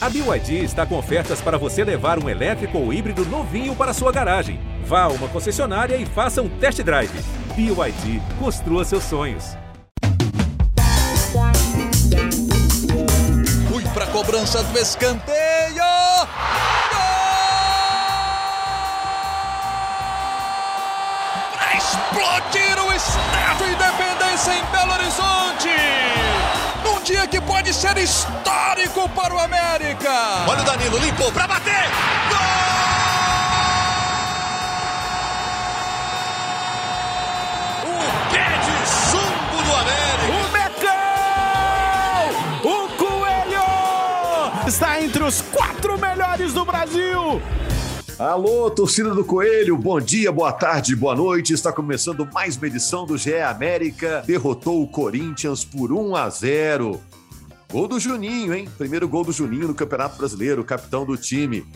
A 0.00 0.08
BYD 0.08 0.62
está 0.62 0.86
com 0.86 0.96
ofertas 0.96 1.40
para 1.40 1.58
você 1.58 1.82
levar 1.82 2.22
um 2.22 2.28
elétrico 2.28 2.78
ou 2.78 2.92
híbrido 2.92 3.24
novinho 3.26 3.74
para 3.74 3.92
sua 3.92 4.12
garagem. 4.12 4.60
Vá 4.84 5.02
a 5.02 5.08
uma 5.08 5.26
concessionária 5.26 5.96
e 5.96 6.06
faça 6.06 6.40
um 6.40 6.48
test 6.48 6.80
drive. 6.82 7.10
BYD, 7.56 8.22
construa 8.38 8.84
seus 8.84 9.02
sonhos. 9.02 9.56
Fui 13.68 13.82
para 13.92 14.04
a 14.04 14.08
cobrança 14.12 14.62
do 14.62 14.78
escanteio. 14.78 15.82
Para 21.52 21.76
explodir 21.76 22.78
o 22.86 22.92
Estádio 22.92 23.66
Independência 23.66 24.52
em 24.54 24.64
Belo 24.70 24.92
Horizonte. 24.92 26.07
Dia 27.08 27.26
que 27.26 27.40
pode 27.40 27.72
ser 27.72 27.96
histórico 27.96 29.08
para 29.08 29.34
o 29.34 29.38
América. 29.38 30.44
Olha 30.46 30.60
o 30.60 30.64
Danilo, 30.66 30.98
limpou 30.98 31.32
para 31.32 31.48
bater. 31.48 31.72
Gol! 32.28 32.38
O 37.86 37.96
pé 38.30 38.58
de 38.58 38.74
chumbo 39.08 39.62
do 39.64 39.74
América. 39.74 40.34
O 40.34 40.44
Mecão! 40.52 42.28
O 42.62 42.88
Coelho! 42.98 44.68
Está 44.68 45.00
entre 45.00 45.22
os 45.22 45.40
quatro 45.40 45.96
melhores 45.98 46.52
do 46.52 46.62
Brasil! 46.66 47.40
Alô, 48.18 48.68
torcida 48.68 49.14
do 49.14 49.24
Coelho, 49.24 49.78
bom 49.78 50.00
dia, 50.00 50.32
boa 50.32 50.52
tarde, 50.52 50.96
boa 50.96 51.14
noite. 51.14 51.52
Está 51.52 51.72
começando 51.72 52.28
mais 52.34 52.56
uma 52.56 52.66
edição 52.66 53.06
do 53.06 53.16
GE 53.16 53.36
América. 53.36 54.24
Derrotou 54.26 54.82
o 54.82 54.88
Corinthians 54.88 55.64
por 55.64 55.92
1 55.92 56.16
a 56.16 56.28
0. 56.28 57.00
Gol 57.70 57.86
do 57.86 58.00
Juninho, 58.00 58.54
hein? 58.54 58.66
Primeiro 58.78 59.06
gol 59.06 59.22
do 59.22 59.32
Juninho 59.32 59.68
no 59.68 59.74
Campeonato 59.74 60.16
Brasileiro, 60.16 60.64
capitão 60.64 61.04
do 61.04 61.18
time. 61.18 61.66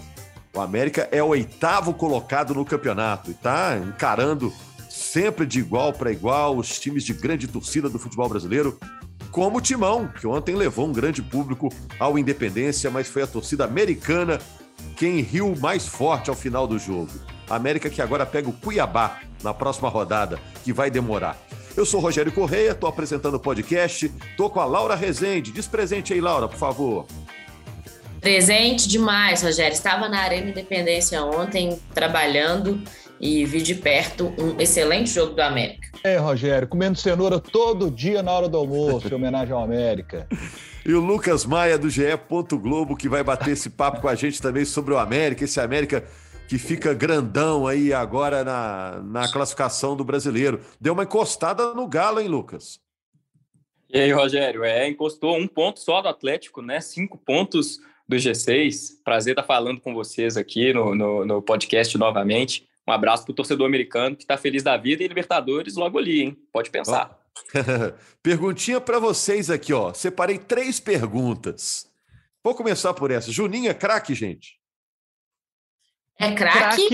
O 0.54 0.60
América 0.60 1.06
é 1.12 1.22
o 1.22 1.28
oitavo 1.28 1.92
colocado 1.92 2.54
no 2.54 2.64
campeonato 2.64 3.30
e 3.30 3.34
está 3.34 3.76
encarando 3.76 4.50
sempre 4.88 5.44
de 5.44 5.58
igual 5.58 5.92
para 5.92 6.10
igual 6.10 6.56
os 6.56 6.80
times 6.80 7.04
de 7.04 7.12
grande 7.12 7.46
torcida 7.46 7.90
do 7.90 7.98
futebol 7.98 8.26
brasileiro, 8.26 8.78
como 9.30 9.58
o 9.58 9.60
Timão, 9.60 10.08
que 10.08 10.26
ontem 10.26 10.54
levou 10.54 10.86
um 10.86 10.92
grande 10.92 11.22
público 11.22 11.68
ao 11.98 12.18
Independência, 12.18 12.90
mas 12.90 13.08
foi 13.08 13.22
a 13.22 13.26
torcida 13.26 13.64
americana 13.64 14.38
quem 14.96 15.20
riu 15.20 15.54
mais 15.56 15.86
forte 15.86 16.30
ao 16.30 16.36
final 16.36 16.66
do 16.66 16.78
jogo. 16.78 17.12
A 17.50 17.56
América 17.56 17.90
que 17.90 18.00
agora 18.00 18.24
pega 18.24 18.48
o 18.48 18.52
Cuiabá 18.54 19.20
na 19.42 19.52
próxima 19.52 19.90
rodada, 19.90 20.40
que 20.64 20.72
vai 20.72 20.90
demorar. 20.90 21.36
Eu 21.74 21.86
sou 21.86 22.00
Rogério 22.00 22.30
Correia, 22.30 22.72
estou 22.72 22.88
apresentando 22.88 23.34
o 23.34 23.40
podcast, 23.40 24.12
estou 24.30 24.50
com 24.50 24.60
a 24.60 24.64
Laura 24.66 24.94
Rezende. 24.94 25.50
Diz 25.50 25.66
presente 25.66 26.12
aí, 26.12 26.20
Laura, 26.20 26.46
por 26.46 26.58
favor. 26.58 27.06
Presente 28.20 28.86
demais, 28.86 29.42
Rogério. 29.42 29.72
Estava 29.72 30.08
na 30.08 30.20
Arena 30.20 30.50
Independência 30.50 31.24
ontem, 31.24 31.80
trabalhando 31.94 32.80
e 33.18 33.44
vi 33.46 33.62
de 33.62 33.74
perto 33.74 34.34
um 34.38 34.60
excelente 34.60 35.10
jogo 35.10 35.34
do 35.34 35.40
América. 35.40 35.88
É, 36.04 36.18
Rogério, 36.18 36.68
comendo 36.68 36.98
cenoura 36.98 37.40
todo 37.40 37.90
dia 37.90 38.22
na 38.22 38.32
hora 38.32 38.48
do 38.48 38.58
almoço, 38.58 39.08
em 39.08 39.14
homenagem 39.14 39.54
ao 39.54 39.62
América. 39.62 40.26
E 40.84 40.92
o 40.94 40.98
Lucas 40.98 41.46
Maia, 41.46 41.78
do 41.78 41.88
GE. 41.88 42.02
Globo, 42.60 42.96
que 42.96 43.08
vai 43.08 43.22
bater 43.22 43.52
esse 43.52 43.70
papo 43.70 44.00
com 44.00 44.08
a 44.08 44.16
gente 44.16 44.42
também 44.42 44.64
sobre 44.64 44.92
o 44.92 44.98
América, 44.98 45.44
esse 45.44 45.60
América 45.60 46.02
que 46.52 46.58
fica 46.58 46.92
grandão 46.92 47.66
aí 47.66 47.94
agora 47.94 48.44
na, 48.44 49.00
na 49.02 49.32
classificação 49.32 49.96
do 49.96 50.04
brasileiro. 50.04 50.60
Deu 50.78 50.92
uma 50.92 51.04
encostada 51.04 51.72
no 51.72 51.88
Galo, 51.88 52.20
hein, 52.20 52.28
Lucas? 52.28 52.78
E 53.88 53.98
aí, 53.98 54.12
Rogério? 54.12 54.62
É, 54.62 54.86
encostou 54.86 55.34
um 55.38 55.48
ponto 55.48 55.80
só 55.80 56.02
do 56.02 56.08
Atlético, 56.08 56.60
né? 56.60 56.78
Cinco 56.82 57.16
pontos 57.16 57.78
do 58.06 58.16
G6. 58.16 59.02
Prazer 59.02 59.32
estar 59.32 59.44
falando 59.44 59.80
com 59.80 59.94
vocês 59.94 60.36
aqui 60.36 60.74
no, 60.74 60.94
no, 60.94 61.24
no 61.24 61.40
podcast 61.40 61.96
novamente. 61.96 62.68
Um 62.86 62.92
abraço 62.92 63.24
para 63.24 63.32
o 63.32 63.34
torcedor 63.34 63.66
americano 63.66 64.14
que 64.14 64.24
está 64.24 64.36
feliz 64.36 64.62
da 64.62 64.76
vida 64.76 65.02
e 65.02 65.08
Libertadores 65.08 65.74
logo 65.74 65.96
ali, 65.96 66.20
hein? 66.20 66.36
Pode 66.52 66.68
pensar. 66.68 67.18
Perguntinha 68.22 68.78
para 68.78 68.98
vocês 68.98 69.48
aqui, 69.48 69.72
ó. 69.72 69.94
Separei 69.94 70.36
três 70.36 70.78
perguntas. 70.78 71.90
Vou 72.44 72.54
começar 72.54 72.92
por 72.92 73.10
essa. 73.10 73.32
Juninho 73.32 73.70
é 73.70 73.74
craque, 73.74 74.14
gente? 74.14 74.60
É 76.18 76.32
craque? 76.32 76.88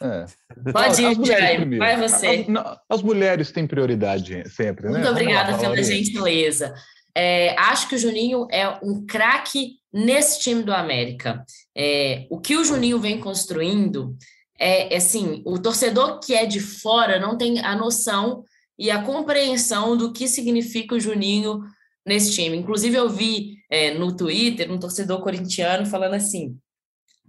É. 0.00 0.72
Pode 0.72 1.02
ir, 1.02 1.24
Jair. 1.24 1.78
Vai 1.78 1.96
você. 1.96 2.46
As, 2.56 2.78
as, 2.88 3.02
mulheres 3.02 3.52
têm 3.52 3.66
prioridade 3.66 4.48
sempre, 4.50 4.88
Muito 4.88 5.04
né? 5.04 5.10
obrigada 5.10 5.56
pela 5.56 5.80
gentileza. 5.82 6.74
É, 7.14 7.54
acho 7.58 7.88
que 7.88 7.94
o 7.94 7.98
Juninho 7.98 8.46
é 8.50 8.68
um 8.82 9.06
craque 9.06 9.76
nesse 9.92 10.40
time 10.40 10.62
do 10.62 10.72
América. 10.72 11.44
É, 11.76 12.26
o 12.30 12.40
que 12.40 12.56
o 12.56 12.64
Juninho 12.64 12.98
vem 12.98 13.20
construindo 13.20 14.16
é, 14.58 14.94
é 14.94 14.96
assim, 14.96 15.42
o 15.44 15.58
torcedor 15.58 16.20
que 16.20 16.34
é 16.34 16.46
de 16.46 16.60
fora 16.60 17.20
não 17.20 17.36
tem 17.36 17.60
a 17.60 17.76
noção 17.76 18.44
e 18.78 18.90
a 18.90 19.02
compreensão 19.02 19.96
do 19.96 20.12
que 20.12 20.26
significa 20.26 20.94
o 20.94 21.00
Juninho 21.00 21.60
nesse 22.06 22.32
time. 22.32 22.56
Inclusive, 22.56 22.96
eu 22.96 23.08
vi 23.08 23.58
é, 23.70 23.94
no 23.94 24.16
Twitter 24.16 24.72
um 24.72 24.78
torcedor 24.78 25.20
corintiano 25.20 25.84
falando 25.86 26.14
assim: 26.14 26.56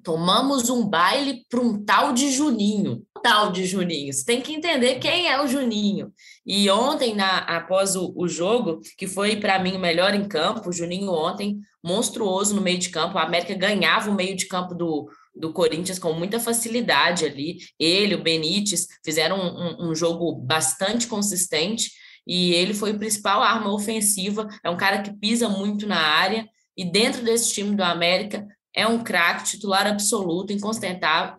tomamos 0.03 0.69
um 0.69 0.87
baile 0.87 1.45
para 1.49 1.61
um 1.61 1.83
tal 1.83 2.13
de 2.13 2.29
Juninho. 2.31 3.03
Tal 3.23 3.51
de 3.51 3.65
Juninho. 3.65 4.11
Você 4.11 4.25
tem 4.25 4.41
que 4.41 4.53
entender 4.53 4.99
quem 4.99 5.29
é 5.29 5.41
o 5.41 5.47
Juninho. 5.47 6.11
E 6.45 6.69
ontem, 6.69 7.15
na, 7.15 7.37
após 7.39 7.95
o, 7.95 8.13
o 8.15 8.27
jogo, 8.27 8.81
que 8.97 9.07
foi 9.07 9.37
para 9.37 9.57
mim 9.59 9.75
o 9.75 9.79
melhor 9.79 10.13
em 10.13 10.27
campo, 10.27 10.69
o 10.69 10.73
Juninho 10.73 11.11
ontem, 11.11 11.59
monstruoso 11.81 12.53
no 12.53 12.61
meio 12.61 12.77
de 12.77 12.89
campo. 12.89 13.17
A 13.17 13.23
América 13.23 13.55
ganhava 13.55 14.09
o 14.09 14.15
meio 14.15 14.35
de 14.35 14.45
campo 14.45 14.75
do, 14.75 15.09
do 15.33 15.53
Corinthians 15.53 15.97
com 15.97 16.13
muita 16.13 16.39
facilidade 16.39 17.25
ali. 17.25 17.57
Ele, 17.79 18.15
o 18.15 18.21
Benítez, 18.21 18.87
fizeram 19.03 19.37
um, 19.37 19.89
um, 19.89 19.95
jogo 19.95 20.35
bastante 20.35 21.07
consistente 21.07 21.91
e 22.27 22.53
ele 22.53 22.73
foi 22.73 22.91
a 22.91 22.97
principal 22.97 23.41
arma 23.41 23.73
ofensiva. 23.73 24.47
É 24.63 24.69
um 24.69 24.77
cara 24.77 25.01
que 25.01 25.13
pisa 25.13 25.47
muito 25.47 25.87
na 25.87 25.99
área 25.99 26.47
e 26.75 26.83
dentro 26.83 27.23
desse 27.23 27.53
time 27.53 27.75
do 27.75 27.83
América 27.83 28.45
é 28.75 28.87
um 28.87 29.03
craque 29.03 29.45
titular 29.45 29.87
absoluto, 29.87 30.51
incontestável. 30.51 31.35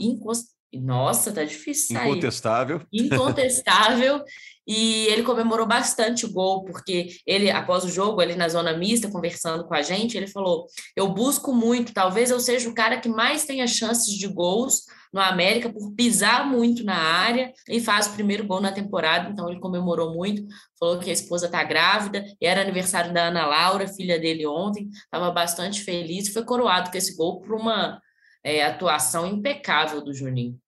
Nossa, 0.73 1.33
tá 1.33 1.45
difícil. 1.45 1.97
Sair. 1.97 2.11
Incontestável. 2.11 2.81
Incontestável. 2.93 4.25
E 4.67 5.07
ele 5.09 5.23
comemorou 5.23 5.67
bastante 5.67 6.25
o 6.25 6.33
gol, 6.33 6.65
porque 6.65 7.17
ele, 7.27 7.51
após 7.51 7.85
o 7.85 7.91
jogo, 7.91 8.21
ali 8.21 8.35
na 8.35 8.49
zona 8.49 8.77
mista, 8.77 9.11
conversando 9.11 9.65
com 9.65 9.75
a 9.75 9.83
gente, 9.83 10.17
ele 10.17 10.27
falou: 10.27 10.67
Eu 10.97 11.09
busco 11.13 11.53
muito, 11.53 11.93
talvez 11.93 12.31
eu 12.31 12.41
seja 12.41 12.69
o 12.69 12.75
cara 12.75 12.99
que 12.99 13.09
mais 13.09 13.45
tenha 13.45 13.67
chances 13.67 14.15
de 14.15 14.27
gols 14.27 14.85
no 15.13 15.21
América 15.21 15.73
por 15.73 15.93
pisar 15.93 16.45
muito 16.45 16.83
na 16.83 16.97
área 16.97 17.53
e 17.69 17.81
faz 17.81 18.09
o 18.09 18.15
primeiro 18.15 18.47
gol 18.47 18.61
na 18.61 18.73
temporada. 18.73 19.31
Então 19.31 19.49
ele 19.49 19.61
comemorou 19.61 20.13
muito, 20.13 20.43
falou 20.79 20.99
que 20.99 21.11
a 21.11 21.13
esposa 21.13 21.47
está 21.47 21.63
grávida, 21.63 22.25
e 22.41 22.47
era 22.47 22.61
aniversário 22.61 23.13
da 23.13 23.29
Ana 23.29 23.47
Laura, 23.47 23.87
filha 23.87 24.19
dele 24.19 24.47
ontem, 24.47 24.89
estava 24.91 25.31
bastante 25.31 25.83
feliz, 25.83 26.33
foi 26.33 26.45
coroado 26.45 26.91
com 26.91 26.97
esse 26.97 27.17
gol 27.17 27.41
por 27.41 27.55
uma 27.55 28.01
é, 28.43 28.65
atuação 28.65 29.27
impecável 29.27 30.03
do 30.03 30.13
Juninho. 30.13 30.59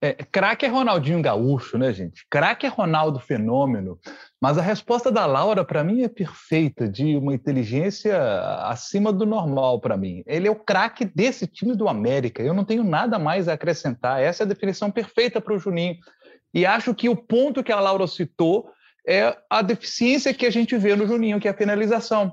É, 0.00 0.12
craque 0.12 0.64
é 0.64 0.68
Ronaldinho 0.68 1.20
Gaúcho, 1.20 1.76
né, 1.76 1.92
gente? 1.92 2.24
Craque 2.30 2.64
é 2.64 2.68
Ronaldo 2.68 3.18
Fenômeno. 3.18 3.98
Mas 4.40 4.56
a 4.56 4.62
resposta 4.62 5.10
da 5.10 5.26
Laura, 5.26 5.64
para 5.64 5.82
mim, 5.82 6.02
é 6.02 6.08
perfeita, 6.08 6.88
de 6.88 7.16
uma 7.16 7.34
inteligência 7.34 8.16
acima 8.62 9.12
do 9.12 9.26
normal 9.26 9.80
para 9.80 9.96
mim. 9.96 10.22
Ele 10.24 10.46
é 10.46 10.50
o 10.50 10.56
craque 10.56 11.04
desse 11.04 11.48
time 11.48 11.74
do 11.74 11.88
América. 11.88 12.40
Eu 12.40 12.54
não 12.54 12.64
tenho 12.64 12.84
nada 12.84 13.18
mais 13.18 13.48
a 13.48 13.54
acrescentar. 13.54 14.22
Essa 14.22 14.44
é 14.44 14.46
a 14.46 14.48
definição 14.48 14.88
perfeita 14.88 15.40
para 15.40 15.54
o 15.54 15.58
Juninho. 15.58 15.96
E 16.54 16.64
acho 16.64 16.94
que 16.94 17.08
o 17.08 17.16
ponto 17.16 17.64
que 17.64 17.72
a 17.72 17.80
Laura 17.80 18.06
citou 18.06 18.70
é 19.06 19.36
a 19.50 19.62
deficiência 19.62 20.32
que 20.32 20.46
a 20.46 20.50
gente 20.50 20.76
vê 20.76 20.94
no 20.94 21.08
Juninho, 21.08 21.40
que 21.40 21.48
é 21.48 21.50
a 21.50 21.54
penalização. 21.54 22.32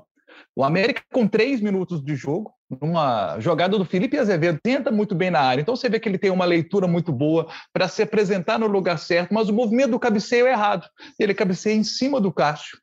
O 0.54 0.62
América, 0.62 1.02
com 1.12 1.26
três 1.26 1.60
minutos 1.60 2.02
de 2.02 2.14
jogo, 2.14 2.52
numa 2.68 3.38
jogada 3.38 3.78
do 3.78 3.84
Felipe 3.84 4.18
Azevedo, 4.18 4.58
tenta 4.62 4.90
muito 4.90 5.14
bem 5.14 5.30
na 5.30 5.40
área. 5.40 5.62
Então 5.62 5.76
você 5.76 5.88
vê 5.88 6.00
que 6.00 6.08
ele 6.08 6.18
tem 6.18 6.30
uma 6.30 6.44
leitura 6.44 6.86
muito 6.86 7.12
boa 7.12 7.48
para 7.72 7.88
se 7.88 8.02
apresentar 8.02 8.58
no 8.58 8.66
lugar 8.66 8.98
certo, 8.98 9.32
mas 9.32 9.48
o 9.48 9.52
movimento 9.52 9.92
do 9.92 9.98
cabeceio 9.98 10.46
é 10.46 10.52
errado. 10.52 10.88
Ele 11.18 11.34
cabeceia 11.34 11.74
em 11.74 11.84
cima 11.84 12.20
do 12.20 12.32
Cássio. 12.32 12.78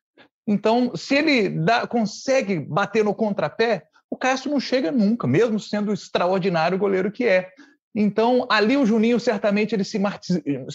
Então, 0.46 0.94
se 0.94 1.14
ele 1.14 1.48
dá, 1.48 1.86
consegue 1.86 2.58
bater 2.60 3.04
no 3.04 3.14
contrapé, 3.14 3.84
o 4.10 4.16
Cássio 4.16 4.50
não 4.50 4.60
chega 4.60 4.92
nunca, 4.92 5.26
mesmo 5.26 5.58
sendo 5.58 5.90
o 5.90 5.94
extraordinário 5.94 6.78
goleiro 6.78 7.10
que 7.10 7.24
é. 7.24 7.50
Então, 7.94 8.46
ali 8.50 8.76
o 8.76 8.84
Juninho 8.84 9.20
certamente 9.20 9.74
ele 9.74 9.84
se, 9.84 9.98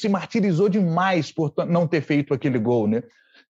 martirizou 0.09 0.69
demais 0.69 1.31
por 1.31 1.53
não 1.67 1.87
ter 1.87 2.01
feito 2.01 2.33
aquele 2.33 2.57
gol, 2.57 2.87
né? 2.87 3.03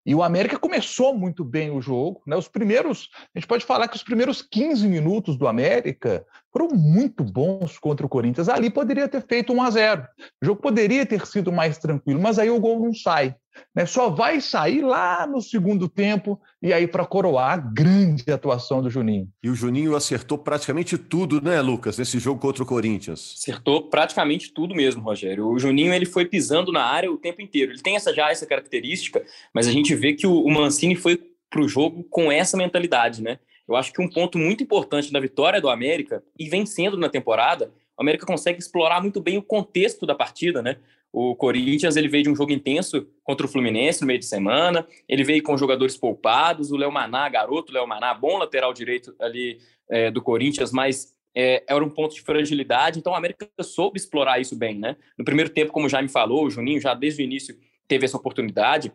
E 0.05 0.15
o 0.15 0.23
América 0.23 0.57
começou 0.57 1.15
muito 1.15 1.43
bem 1.43 1.71
o 1.71 1.81
jogo. 1.81 2.21
Né? 2.25 2.35
Os 2.35 2.47
primeiros, 2.47 3.09
a 3.35 3.39
gente 3.39 3.47
pode 3.47 3.65
falar 3.65 3.87
que 3.87 3.95
os 3.95 4.03
primeiros 4.03 4.41
15 4.41 4.87
minutos 4.87 5.37
do 5.37 5.47
América 5.47 6.25
foram 6.51 6.69
muito 6.69 7.23
bons 7.23 7.77
contra 7.77 8.05
o 8.05 8.09
Corinthians. 8.09 8.49
Ali 8.49 8.69
poderia 8.69 9.07
ter 9.07 9.25
feito 9.25 9.53
1 9.53 9.61
a 9.61 9.69
0. 9.69 10.07
O 10.41 10.45
jogo 10.45 10.61
poderia 10.61 11.05
ter 11.05 11.25
sido 11.25 11.51
mais 11.51 11.77
tranquilo, 11.77 12.19
mas 12.19 12.39
aí 12.39 12.49
o 12.49 12.59
gol 12.59 12.79
não 12.79 12.93
sai. 12.93 13.35
Né? 13.75 13.85
Só 13.85 14.09
vai 14.09 14.41
sair 14.41 14.81
lá 14.81 15.27
no 15.27 15.41
segundo 15.41 15.87
tempo 15.87 16.39
e 16.61 16.73
aí 16.73 16.87
para 16.87 17.05
coroar 17.05 17.53
a 17.53 17.57
grande 17.57 18.29
atuação 18.31 18.81
do 18.81 18.89
Juninho. 18.89 19.27
E 19.43 19.49
o 19.49 19.55
Juninho 19.55 19.95
acertou 19.95 20.37
praticamente 20.37 20.97
tudo, 20.97 21.41
né, 21.41 21.61
Lucas, 21.61 21.97
nesse 21.97 22.19
jogo 22.19 22.39
contra 22.39 22.63
o 22.63 22.65
Corinthians? 22.65 23.35
Acertou 23.37 23.89
praticamente 23.89 24.53
tudo 24.53 24.75
mesmo, 24.75 25.01
Rogério. 25.01 25.47
O 25.47 25.59
Juninho 25.59 25.93
ele 25.93 26.05
foi 26.05 26.25
pisando 26.25 26.71
na 26.71 26.83
área 26.83 27.11
o 27.11 27.17
tempo 27.17 27.41
inteiro. 27.41 27.71
Ele 27.71 27.81
tem 27.81 27.95
essa 27.95 28.13
já 28.13 28.31
essa 28.31 28.45
característica, 28.45 29.23
mas 29.53 29.67
a 29.67 29.71
gente 29.71 29.93
vê 29.93 30.13
que 30.13 30.25
o, 30.25 30.41
o 30.41 30.51
Mancini 30.51 30.95
foi 30.95 31.19
para 31.49 31.61
o 31.61 31.67
jogo 31.67 32.03
com 32.09 32.31
essa 32.31 32.55
mentalidade, 32.55 33.23
né? 33.23 33.39
Eu 33.69 33.75
acho 33.75 33.93
que 33.93 34.01
um 34.01 34.09
ponto 34.09 34.39
muito 34.39 34.63
importante 34.63 35.13
da 35.13 35.19
vitória 35.19 35.61
do 35.61 35.69
América 35.69 36.23
e 36.37 36.49
vencendo 36.49 36.97
na 36.97 37.07
temporada, 37.07 37.71
o 37.95 38.01
América 38.01 38.25
consegue 38.25 38.57
explorar 38.57 38.99
muito 38.99 39.21
bem 39.21 39.37
o 39.37 39.43
contexto 39.43 40.07
da 40.07 40.15
partida, 40.15 40.61
né? 40.63 40.77
O 41.13 41.35
Corinthians 41.35 41.95
ele 41.95 42.07
veio 42.07 42.23
de 42.23 42.29
um 42.31 42.35
jogo 42.35 42.51
intenso 42.51 43.07
contra 43.23 43.45
o 43.45 43.49
Fluminense 43.49 44.01
no 44.01 44.07
meio 44.07 44.17
de 44.17 44.25
semana. 44.25 44.87
Ele 45.07 45.23
veio 45.23 45.43
com 45.43 45.55
jogadores 45.55 45.95
poupados. 45.95 46.71
O 46.71 46.77
Léo 46.77 46.91
Maná, 46.91 47.29
garoto 47.29 47.71
Léo 47.71 47.87
Maná, 47.87 48.13
bom 48.13 48.37
lateral 48.37 48.73
direito 48.73 49.15
ali 49.19 49.59
é, 49.89 50.09
do 50.09 50.21
Corinthians, 50.21 50.71
mas 50.71 51.15
é, 51.35 51.63
era 51.67 51.83
um 51.83 51.89
ponto 51.89 52.15
de 52.15 52.21
fragilidade. 52.21 52.97
Então 52.97 53.13
a 53.13 53.17
América 53.17 53.47
soube 53.61 53.99
explorar 53.99 54.39
isso 54.39 54.55
bem, 54.55 54.79
né? 54.79 54.95
No 55.17 55.25
primeiro 55.25 55.49
tempo, 55.49 55.71
como 55.71 55.89
já 55.89 56.01
me 56.01 56.09
falou, 56.09 56.45
o 56.45 56.49
Juninho 56.49 56.81
já 56.81 56.95
desde 56.95 57.21
o 57.21 57.25
início 57.25 57.55
teve 57.87 58.05
essa 58.05 58.17
oportunidade. 58.17 58.91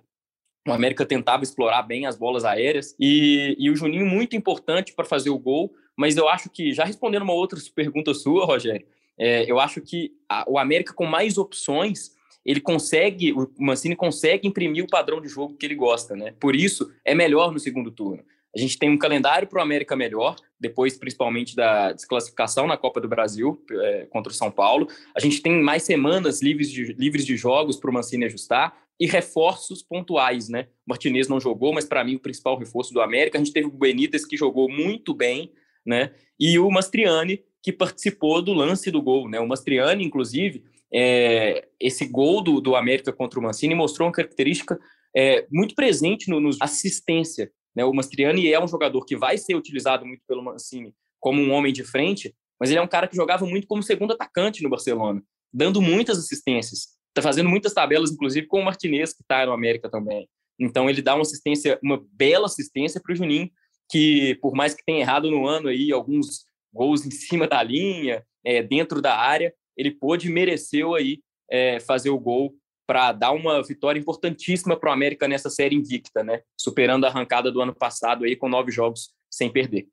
O 0.67 0.73
América 0.73 1.05
tentava 1.05 1.43
explorar 1.43 1.83
bem 1.83 2.07
as 2.07 2.17
bolas 2.17 2.45
aéreas 2.45 2.97
e, 2.99 3.55
e 3.59 3.71
o 3.71 3.77
Juninho 3.77 4.07
muito 4.07 4.35
importante 4.35 4.95
para 4.95 5.05
fazer 5.05 5.31
o 5.31 5.39
gol. 5.39 5.75
Mas 5.97 6.17
eu 6.17 6.29
acho 6.29 6.49
que 6.49 6.73
já 6.73 6.85
respondendo 6.85 7.23
uma 7.23 7.35
outra 7.35 7.59
pergunta 7.75 8.15
sua, 8.15 8.47
Rogério, 8.47 8.87
é, 9.19 9.51
eu 9.51 9.61
acho 9.61 9.81
que 9.81 10.13
a, 10.29 10.45
o 10.49 10.59
América, 10.59 10.93
com 10.93 11.07
mais 11.07 11.39
opções, 11.39 12.13
ele 12.45 12.61
consegue, 12.61 13.33
o 13.33 13.49
Mancini 13.59 13.95
consegue 13.95 14.49
imprimir 14.49 14.85
o 14.85 14.89
padrão 14.89 15.21
de 15.21 15.29
jogo 15.29 15.55
que 15.55 15.65
ele 15.65 15.75
gosta, 15.75 16.17
né? 16.17 16.35
Por 16.41 16.55
isso, 16.57 16.93
é 17.05 17.15
melhor 17.15 17.53
no 17.53 17.59
segundo 17.59 17.91
turno. 17.91 18.23
A 18.55 18.59
gente 18.59 18.79
tem 18.79 18.89
um 18.89 18.99
calendário 18.99 19.49
para 19.49 19.59
o 19.59 19.63
América 19.63 19.97
melhor, 19.97 20.37
depois 20.61 20.97
principalmente 20.97 21.57
da 21.57 21.93
desclassificação 21.93 22.67
na 22.67 22.77
Copa 22.77 23.01
do 23.01 23.09
Brasil 23.09 23.61
é, 23.71 24.07
contra 24.11 24.33
o 24.33 24.35
São 24.35 24.51
Paulo. 24.51 24.89
A 25.15 25.21
gente 25.21 25.43
tem 25.43 25.61
mais 25.61 25.83
semanas 25.83 26.41
livres 26.41 26.71
de, 26.71 26.93
livres 26.93 27.27
de 27.27 27.37
jogos 27.37 27.77
para 27.77 27.91
o 27.91 27.93
Mancini 27.93 28.27
ajustar 28.27 28.84
e 28.99 29.07
reforços 29.07 29.83
pontuais, 29.83 30.49
né? 30.49 30.69
O 30.87 30.91
Martinez 30.91 31.29
não 31.29 31.41
jogou, 31.41 31.73
mas 31.73 31.85
para 31.85 32.05
mim 32.05 32.17
o 32.17 32.21
principal 32.21 32.59
reforço 32.59 32.93
do 32.93 33.01
América. 33.01 33.39
A 33.39 33.43
gente 33.43 33.53
teve 33.53 33.67
o 33.67 33.73
Benítez 33.73 34.25
que 34.25 34.37
jogou 34.37 34.69
muito 34.69 35.13
bem, 35.13 35.53
né? 35.85 36.13
E 36.39 36.59
o 36.59 36.71
Mastriani 36.71 37.43
que 37.63 37.73
participou 37.73 38.43
do 38.43 38.53
lance 38.53 38.91
do 38.91 39.01
gol, 39.01 39.29
né? 39.29 39.41
O 39.41 39.49
Mastriani, 39.49 40.05
inclusive, 40.05 40.65
é, 40.93 41.67
esse 41.81 42.07
gol 42.07 42.43
do, 42.43 42.61
do 42.61 42.77
América 42.77 43.13
contra 43.13 43.41
o 43.41 43.43
Mancini 43.43 43.75
mostrou 43.75 44.07
uma 44.07 44.15
característica 44.15 44.79
é, 45.17 45.47
muito 45.51 45.75
presente 45.75 46.31
no, 46.31 46.41
no 46.41 46.51
assistência. 46.61 47.51
Né? 47.75 47.85
O 47.85 47.93
Mastriani 47.93 48.53
é 48.53 48.63
um 48.63 48.69
jogador 48.69 49.05
que 49.05 49.17
vai 49.17 49.39
ser 49.39 49.55
utilizado 49.55 50.07
muito 50.07 50.23
pelo 50.29 50.43
Mancini 50.43 50.95
como 51.19 51.41
um 51.41 51.53
homem 51.53 51.73
de 51.73 51.83
frente, 51.83 52.35
mas 52.61 52.71
ele 52.71 52.79
é 52.79 52.83
um 52.83 52.89
cara 52.89 53.09
que 53.09 53.17
jogava 53.17 53.47
muito 53.47 53.67
como 53.67 53.83
segundo 53.83 54.13
atacante 54.13 54.63
no 54.63 54.69
Barcelona, 54.69 55.23
dando 55.53 55.81
muitas 55.81 56.19
assistências. 56.19 56.89
Está 57.15 57.23
fazendo 57.23 57.49
muitas 57.49 57.73
tabelas, 57.73 58.11
inclusive 58.11 58.49
com 58.49 58.59
o 58.59 58.65
Martinez, 58.65 59.13
que 59.13 59.23
está 59.23 59.47
no 59.47 59.53
América 59.53 59.89
também. 59.89 60.29
Então 60.59 60.91
ele 60.91 61.01
dá 61.01 61.15
uma 61.15 61.23
assistência, 61.23 61.79
uma 61.81 62.05
bela 62.13 62.47
assistência 62.47 63.01
para 63.01 63.13
o 63.13 63.17
Juninho, 63.17 63.49
que 63.89 64.35
por 64.43 64.53
mais 64.53 64.75
que 64.75 64.85
tenha 64.85 65.01
errado 65.01 65.31
no 65.31 65.47
ano 65.47 65.69
aí 65.69 65.93
alguns 65.93 66.45
gols 66.73 67.07
em 67.07 67.11
cima 67.13 67.47
da 67.47 67.63
linha, 67.63 68.25
é, 68.45 68.65
dentro 68.65 69.01
da 69.01 69.17
área, 69.17 69.55
ele 69.77 69.93
pôde 69.93 70.29
mereceu 70.29 70.95
aí 70.95 71.21
é, 71.49 71.79
fazer 71.79 72.11
o 72.11 72.19
gol 72.19 72.53
para 72.85 73.13
dar 73.13 73.31
uma 73.31 73.63
vitória 73.63 73.99
importantíssima 73.99 74.77
para 74.77 74.91
o 74.91 74.93
América 74.93 75.29
nessa 75.29 75.49
série 75.49 75.77
invicta, 75.77 76.25
né? 76.25 76.43
Superando 76.59 77.05
a 77.05 77.09
arrancada 77.09 77.51
do 77.51 77.61
ano 77.61 77.75
passado 77.75 78.25
aí 78.25 78.35
com 78.35 78.49
nove 78.49 78.73
jogos 78.73 79.15
sem 79.31 79.51
perder. 79.51 79.87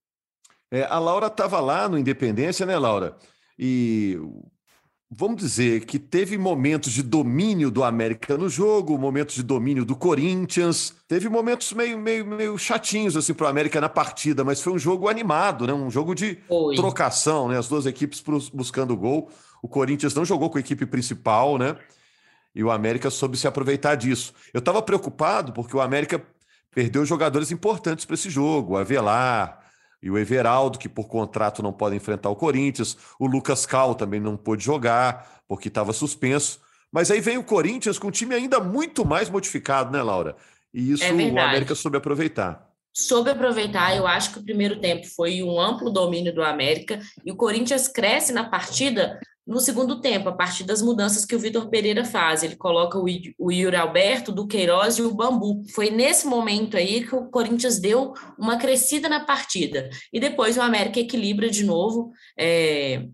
É, 0.72 0.84
a 0.84 0.98
Laura 0.98 1.28
estava 1.28 1.60
lá 1.60 1.88
no 1.88 1.98
Independência, 2.00 2.66
né, 2.66 2.78
Laura? 2.78 3.16
E 3.60 4.18
vamos 5.14 5.42
dizer 5.42 5.86
que 5.86 6.00
teve 6.00 6.38
momentos 6.38 6.94
de 6.94 7.04
domínio 7.04 7.70
do 7.70 7.84
América 7.84 8.38
no 8.38 8.48
jogo, 8.48 8.98
momentos 8.98 9.36
de 9.36 9.44
domínio 9.44 9.84
do 9.84 9.94
Corinthians, 9.94 10.96
teve 11.06 11.28
momentos 11.28 11.74
meio, 11.74 12.00
meio, 12.00 12.26
meio 12.26 12.58
chatinhos 12.58 13.18
assim 13.18 13.34
para 13.34 13.48
o 13.48 13.50
América 13.50 13.82
na 13.82 13.90
partida, 13.90 14.46
mas 14.46 14.62
foi 14.62 14.72
um 14.72 14.80
jogo 14.80 15.10
animado, 15.10 15.68
né? 15.68 15.74
Um 15.74 15.92
jogo 15.92 16.16
de 16.16 16.40
Oi. 16.48 16.78
trocação, 16.78 17.50
né? 17.50 17.58
As 17.58 17.68
duas 17.68 17.86
equipes 17.86 18.24
buscando 18.54 18.96
gol. 18.96 19.30
O 19.62 19.68
Corinthians 19.68 20.16
não 20.16 20.24
jogou 20.24 20.50
com 20.50 20.58
a 20.58 20.62
equipe 20.62 20.86
principal, 20.86 21.58
né? 21.58 21.76
E 22.56 22.64
o 22.64 22.72
América 22.72 23.10
soube 23.10 23.38
se 23.38 23.48
aproveitar 23.48 23.96
disso. 23.96 24.34
Eu 24.54 24.60
estava 24.60 24.82
preocupado 24.82 25.52
porque 25.52 25.76
o 25.76 25.82
América 25.82 26.24
perdeu 26.74 27.06
jogadores 27.06 27.52
importantes 27.52 28.06
para 28.06 28.14
esse 28.14 28.30
jogo, 28.30 28.78
Avelar, 28.78 29.60
e 30.02 30.10
o 30.10 30.18
Everaldo, 30.18 30.80
que 30.80 30.90
por 30.90 31.08
contrato 31.08 31.62
não 31.62 31.72
pode 31.72 31.96
enfrentar 31.96 32.30
o 32.30 32.36
Corinthians. 32.36 32.98
O 33.20 33.28
Lucas 33.28 33.66
Cal 33.66 33.94
também 33.94 34.20
não 34.20 34.36
pôde 34.36 34.64
jogar, 34.64 35.42
porque 35.48 35.68
estava 35.68 35.94
suspenso. 35.94 36.60
Mas 36.92 37.12
aí 37.12 37.22
vem 37.22 37.38
o 37.38 37.44
Corinthians 37.44 38.00
com 38.00 38.08
um 38.08 38.12
time 38.12 38.34
ainda 38.34 38.60
muito 38.60 39.06
mais 39.06 39.30
modificado, 39.30 39.92
né, 39.92 40.02
Laura? 40.02 40.36
E 40.74 40.92
isso 40.92 41.04
é 41.04 41.12
o 41.12 41.40
América 41.40 41.76
soube 41.76 41.98
aproveitar. 41.98 42.71
Soube 42.94 43.30
aproveitar, 43.30 43.96
eu 43.96 44.06
acho 44.06 44.34
que 44.34 44.40
o 44.40 44.44
primeiro 44.44 44.80
tempo 44.80 45.08
foi 45.16 45.42
um 45.42 45.60
amplo 45.60 45.90
domínio 45.90 46.34
do 46.34 46.44
América 46.44 47.00
e 47.26 47.32
o 47.32 47.36
Corinthians 47.38 47.88
cresce 47.88 48.34
na 48.34 48.50
partida 48.50 49.20
no 49.46 49.60
segundo 49.60 50.00
tempo, 50.00 50.30
a 50.30 50.34
partir 50.34 50.64
das 50.64 50.82
mudanças 50.82 51.26
que 51.26 51.36
o 51.36 51.40
Vitor 51.40 51.70
Pereira 51.70 52.06
faz. 52.06 52.44
Ele 52.44 52.56
coloca 52.56 52.98
o, 52.98 53.06
o 53.40 53.52
Yuri 53.52 53.76
Alberto, 53.76 54.32
do 54.32 54.48
Queiroz 54.48 54.98
e 54.98 55.02
o 55.02 55.14
Bambu. 55.14 55.64
Foi 55.74 55.90
nesse 55.90 56.28
momento 56.28 56.78
aí 56.78 57.06
que 57.06 57.16
o 57.16 57.30
Corinthians 57.30 57.80
deu 57.80 58.14
uma 58.38 58.58
crescida 58.58 59.10
na 59.10 59.26
partida. 59.26 59.90
E 60.14 60.20
depois 60.20 60.58
o 60.58 60.62
América 60.62 61.00
equilibra 61.00 61.50
de 61.50 61.66
novo, 61.66 62.12
é, 62.38 63.08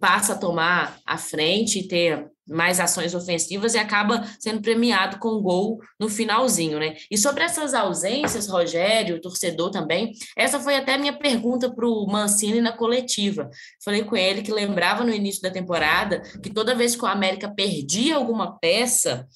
passa 0.00 0.32
a 0.32 0.38
tomar 0.38 0.98
a 1.04 1.18
frente 1.18 1.78
e 1.78 1.88
ter 1.88 2.26
mais 2.48 2.78
ações 2.78 3.14
ofensivas 3.14 3.74
e 3.74 3.78
acaba 3.78 4.24
sendo 4.38 4.60
premiado 4.60 5.18
com 5.18 5.40
gol 5.40 5.80
no 5.98 6.08
finalzinho, 6.08 6.78
né? 6.78 6.94
E 7.10 7.18
sobre 7.18 7.42
essas 7.42 7.74
ausências, 7.74 8.48
Rogério, 8.48 9.20
torcedor 9.20 9.70
também, 9.70 10.12
essa 10.36 10.60
foi 10.60 10.76
até 10.76 10.96
minha 10.96 11.16
pergunta 11.16 11.72
para 11.72 11.86
o 11.86 12.06
Mancini 12.06 12.60
na 12.60 12.72
coletiva. 12.72 13.50
Falei 13.84 14.04
com 14.04 14.16
ele 14.16 14.42
que 14.42 14.52
lembrava 14.52 15.04
no 15.04 15.12
início 15.12 15.42
da 15.42 15.50
temporada 15.50 16.22
que 16.42 16.50
toda 16.50 16.74
vez 16.74 16.94
que 16.94 17.04
o 17.04 17.08
América 17.08 17.52
perdia 17.52 18.16
alguma 18.16 18.58
peça, 18.58 19.26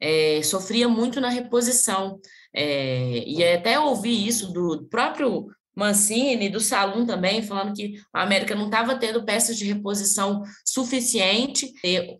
é, 0.00 0.42
sofria 0.42 0.88
muito 0.88 1.20
na 1.20 1.28
reposição. 1.28 2.18
É, 2.54 3.22
e 3.26 3.44
até 3.44 3.78
ouvi 3.78 4.26
isso 4.26 4.52
do 4.52 4.84
próprio 4.90 5.46
Mancini, 5.74 6.48
do 6.48 6.60
Salum 6.60 7.06
também, 7.06 7.42
falando 7.42 7.74
que 7.74 7.94
a 8.12 8.22
América 8.22 8.54
não 8.54 8.66
estava 8.66 8.96
tendo 8.96 9.24
peças 9.24 9.56
de 9.56 9.64
reposição 9.64 10.42
suficiente, 10.64 11.72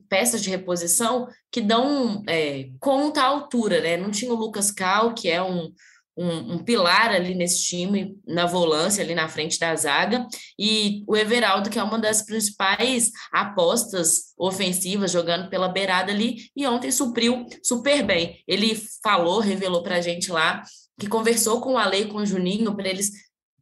peças 0.08 0.42
de 0.42 0.50
reposição 0.50 1.26
que 1.50 1.60
dão 1.60 2.22
é, 2.28 2.68
conta 2.78 3.22
à 3.22 3.26
altura, 3.26 3.80
né? 3.80 3.96
Não 3.96 4.10
tinha 4.10 4.32
o 4.32 4.36
Lucas 4.36 4.70
Cal, 4.70 5.14
que 5.14 5.28
é 5.28 5.42
um, 5.42 5.72
um, 6.16 6.54
um, 6.54 6.58
pilar 6.58 7.10
ali 7.10 7.34
nesse 7.34 7.62
time, 7.62 8.16
na 8.26 8.46
volância, 8.46 9.02
ali 9.02 9.14
na 9.14 9.28
frente 9.28 9.58
da 9.58 9.74
zaga, 9.74 10.26
e 10.58 11.02
o 11.06 11.16
Everaldo, 11.16 11.70
que 11.70 11.78
é 11.78 11.82
uma 11.82 11.98
das 11.98 12.22
principais 12.22 13.10
apostas 13.32 14.32
ofensivas, 14.38 15.10
jogando 15.10 15.48
pela 15.48 15.68
beirada 15.68 16.12
ali, 16.12 16.50
e 16.54 16.66
ontem 16.66 16.90
supriu 16.90 17.46
super 17.62 18.04
bem. 18.04 18.42
Ele 18.46 18.78
falou, 19.02 19.40
revelou 19.40 19.82
para 19.82 19.96
a 19.96 20.00
gente 20.00 20.30
lá, 20.30 20.62
que 20.98 21.08
conversou 21.08 21.60
com 21.60 21.72
o 21.72 21.78
Ale 21.78 22.02
e 22.02 22.08
com 22.08 22.18
o 22.18 22.26
Juninho 22.26 22.76
para 22.76 22.88
eles 22.88 23.10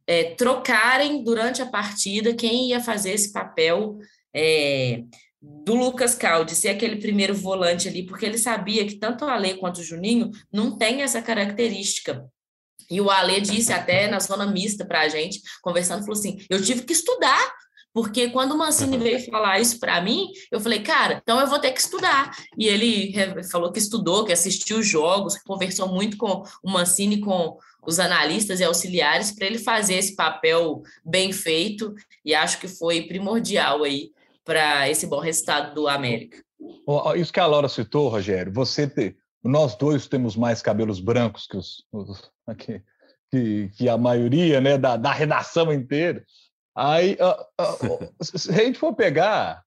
é, 0.09 0.33
trocarem 0.33 1.23
durante 1.23 1.61
a 1.61 1.67
partida 1.67 2.33
quem 2.33 2.69
ia 2.69 2.81
fazer 2.81 3.11
esse 3.11 3.31
papel 3.31 3.99
é, 4.35 5.03
do 5.39 5.75
Lucas 5.75 6.15
Caldi 6.15 6.55
ser 6.55 6.69
aquele 6.69 6.95
primeiro 6.95 7.35
volante 7.35 7.87
ali, 7.87 8.03
porque 8.03 8.25
ele 8.25 8.39
sabia 8.39 8.87
que 8.87 8.95
tanto 8.95 9.23
o 9.23 9.29
Ale 9.29 9.59
quanto 9.59 9.81
o 9.81 9.83
Juninho 9.83 10.31
não 10.51 10.75
tem 10.75 11.03
essa 11.03 11.21
característica. 11.21 12.25
E 12.89 12.99
o 12.99 13.11
Ale 13.11 13.39
disse 13.39 13.71
até 13.71 14.07
na 14.07 14.19
zona 14.19 14.47
mista 14.47 14.83
para 14.83 15.01
a 15.01 15.07
gente, 15.07 15.43
conversando, 15.61 15.99
falou 15.99 16.17
assim: 16.17 16.43
eu 16.49 16.59
tive 16.59 16.81
que 16.81 16.93
estudar 16.93 17.53
porque 17.93 18.29
quando 18.29 18.53
o 18.53 18.57
Mancini 18.57 18.97
veio 18.97 19.23
falar 19.29 19.59
isso 19.59 19.79
para 19.79 19.99
mim, 20.01 20.27
eu 20.51 20.59
falei, 20.59 20.81
cara, 20.81 21.19
então 21.21 21.39
eu 21.39 21.47
vou 21.47 21.59
ter 21.59 21.71
que 21.71 21.81
estudar. 21.81 22.31
E 22.57 22.67
ele 22.67 23.13
falou 23.51 23.71
que 23.71 23.79
estudou, 23.79 24.25
que 24.25 24.31
assistiu 24.31 24.81
jogos, 24.83 25.35
que 25.35 25.43
conversou 25.43 25.87
muito 25.87 26.15
com 26.15 26.43
o 26.63 26.71
Mancini, 26.71 27.19
com 27.19 27.57
os 27.85 27.99
analistas 27.99 28.59
e 28.59 28.63
auxiliares, 28.63 29.31
para 29.31 29.47
ele 29.47 29.57
fazer 29.57 29.95
esse 29.95 30.15
papel 30.15 30.83
bem 31.03 31.31
feito. 31.31 31.93
E 32.23 32.35
acho 32.35 32.59
que 32.59 32.67
foi 32.67 33.03
primordial 33.03 33.83
aí 33.83 34.11
para 34.43 34.89
esse 34.89 35.07
bom 35.07 35.19
resultado 35.19 35.73
do 35.73 35.87
América. 35.87 36.43
Isso 37.15 37.31
que 37.31 37.39
a 37.39 37.45
Laura 37.45 37.69
citou, 37.69 38.09
Rogério, 38.09 38.51
você 38.51 38.87
te, 38.87 39.15
nós 39.43 39.75
dois 39.75 40.07
temos 40.07 40.35
mais 40.35 40.61
cabelos 40.61 40.99
brancos 40.99 41.47
que, 41.47 41.55
os, 41.55 41.85
os 41.91 42.31
que, 42.57 43.69
que, 43.77 43.87
a 43.87 43.97
maioria 43.97 44.59
né, 44.59 44.77
da, 44.77 44.97
da 44.97 45.11
redação 45.11 45.71
inteira. 45.71 46.25
Aí, 46.75 47.17
uh, 47.19 48.09
uh, 48.19 48.23
se 48.23 48.51
a 48.51 48.55
gente 48.55 48.79
for 48.79 48.93
pegar, 48.93 49.63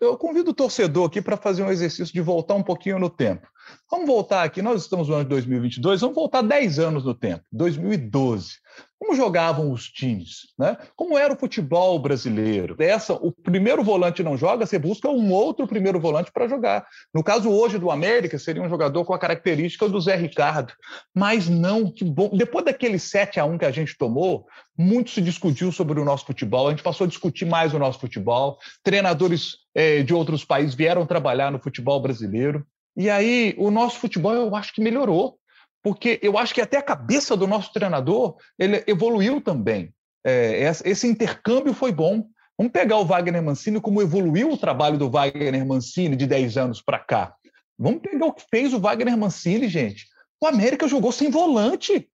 eu 0.00 0.16
convido 0.16 0.50
o 0.50 0.54
torcedor 0.54 1.06
aqui 1.06 1.20
para 1.20 1.36
fazer 1.36 1.62
um 1.62 1.70
exercício 1.70 2.12
de 2.12 2.20
voltar 2.20 2.54
um 2.54 2.62
pouquinho 2.62 2.98
no 2.98 3.10
tempo. 3.10 3.48
Vamos 3.90 4.06
voltar 4.06 4.42
aqui, 4.42 4.60
nós 4.60 4.82
estamos 4.82 5.08
no 5.08 5.14
ano 5.14 5.24
de 5.24 5.30
2022, 5.30 6.00
vamos 6.00 6.14
voltar 6.14 6.42
10 6.42 6.78
anos 6.78 7.04
no 7.04 7.14
tempo, 7.14 7.42
2012. 7.50 8.56
Como 8.98 9.14
jogavam 9.14 9.70
os 9.70 9.88
times? 9.88 10.52
Né? 10.58 10.76
Como 10.96 11.16
era 11.16 11.32
o 11.32 11.38
futebol 11.38 11.98
brasileiro? 11.98 12.76
Essa, 12.80 13.14
o 13.14 13.30
primeiro 13.30 13.82
volante 13.82 14.22
não 14.22 14.36
joga, 14.36 14.66
você 14.66 14.78
busca 14.78 15.08
um 15.08 15.32
outro 15.32 15.66
primeiro 15.68 16.00
volante 16.00 16.32
para 16.32 16.48
jogar. 16.48 16.86
No 17.14 17.22
caso 17.22 17.48
hoje 17.48 17.78
do 17.78 17.90
América, 17.90 18.38
seria 18.38 18.62
um 18.62 18.68
jogador 18.68 19.04
com 19.04 19.14
a 19.14 19.18
característica 19.18 19.88
do 19.88 20.00
Zé 20.00 20.16
Ricardo. 20.16 20.72
Mas 21.14 21.48
não, 21.48 21.90
que 21.90 22.04
bom. 22.04 22.30
Depois 22.36 22.64
daquele 22.64 22.98
7 22.98 23.38
a 23.38 23.44
1 23.44 23.58
que 23.58 23.64
a 23.64 23.70
gente 23.70 23.96
tomou, 23.96 24.46
muito 24.76 25.10
se 25.10 25.20
discutiu 25.20 25.70
sobre 25.70 26.00
o 26.00 26.04
nosso 26.04 26.26
futebol, 26.26 26.66
a 26.66 26.70
gente 26.70 26.82
passou 26.82 27.04
a 27.04 27.08
discutir 27.08 27.46
mais 27.46 27.72
o 27.72 27.78
nosso 27.78 28.00
futebol. 28.00 28.58
Treinadores 28.82 29.58
eh, 29.74 30.02
de 30.02 30.12
outros 30.12 30.44
países 30.44 30.74
vieram 30.74 31.06
trabalhar 31.06 31.52
no 31.52 31.60
futebol 31.60 32.02
brasileiro. 32.02 32.66
E 32.98 33.08
aí, 33.08 33.54
o 33.56 33.70
nosso 33.70 34.00
futebol, 34.00 34.34
eu 34.34 34.56
acho 34.56 34.74
que 34.74 34.80
melhorou, 34.80 35.38
porque 35.80 36.18
eu 36.20 36.36
acho 36.36 36.52
que 36.52 36.60
até 36.60 36.78
a 36.78 36.82
cabeça 36.82 37.36
do 37.36 37.46
nosso 37.46 37.72
treinador 37.72 38.36
ele 38.58 38.82
evoluiu 38.88 39.40
também. 39.40 39.94
É, 40.26 40.68
esse 40.84 41.06
intercâmbio 41.06 41.72
foi 41.72 41.92
bom. 41.92 42.28
Vamos 42.58 42.72
pegar 42.72 42.96
o 42.96 43.04
Wagner 43.04 43.40
Mancini, 43.40 43.80
como 43.80 44.02
evoluiu 44.02 44.50
o 44.50 44.58
trabalho 44.58 44.98
do 44.98 45.08
Wagner 45.08 45.64
Mancini 45.64 46.16
de 46.16 46.26
10 46.26 46.56
anos 46.56 46.82
para 46.82 46.98
cá. 46.98 47.36
Vamos 47.78 48.00
pegar 48.02 48.26
o 48.26 48.32
que 48.32 48.42
fez 48.50 48.74
o 48.74 48.80
Wagner 48.80 49.16
Mancini, 49.16 49.68
gente. 49.68 50.08
O 50.42 50.46
América 50.48 50.88
jogou 50.88 51.12
sem 51.12 51.30
volante. 51.30 52.10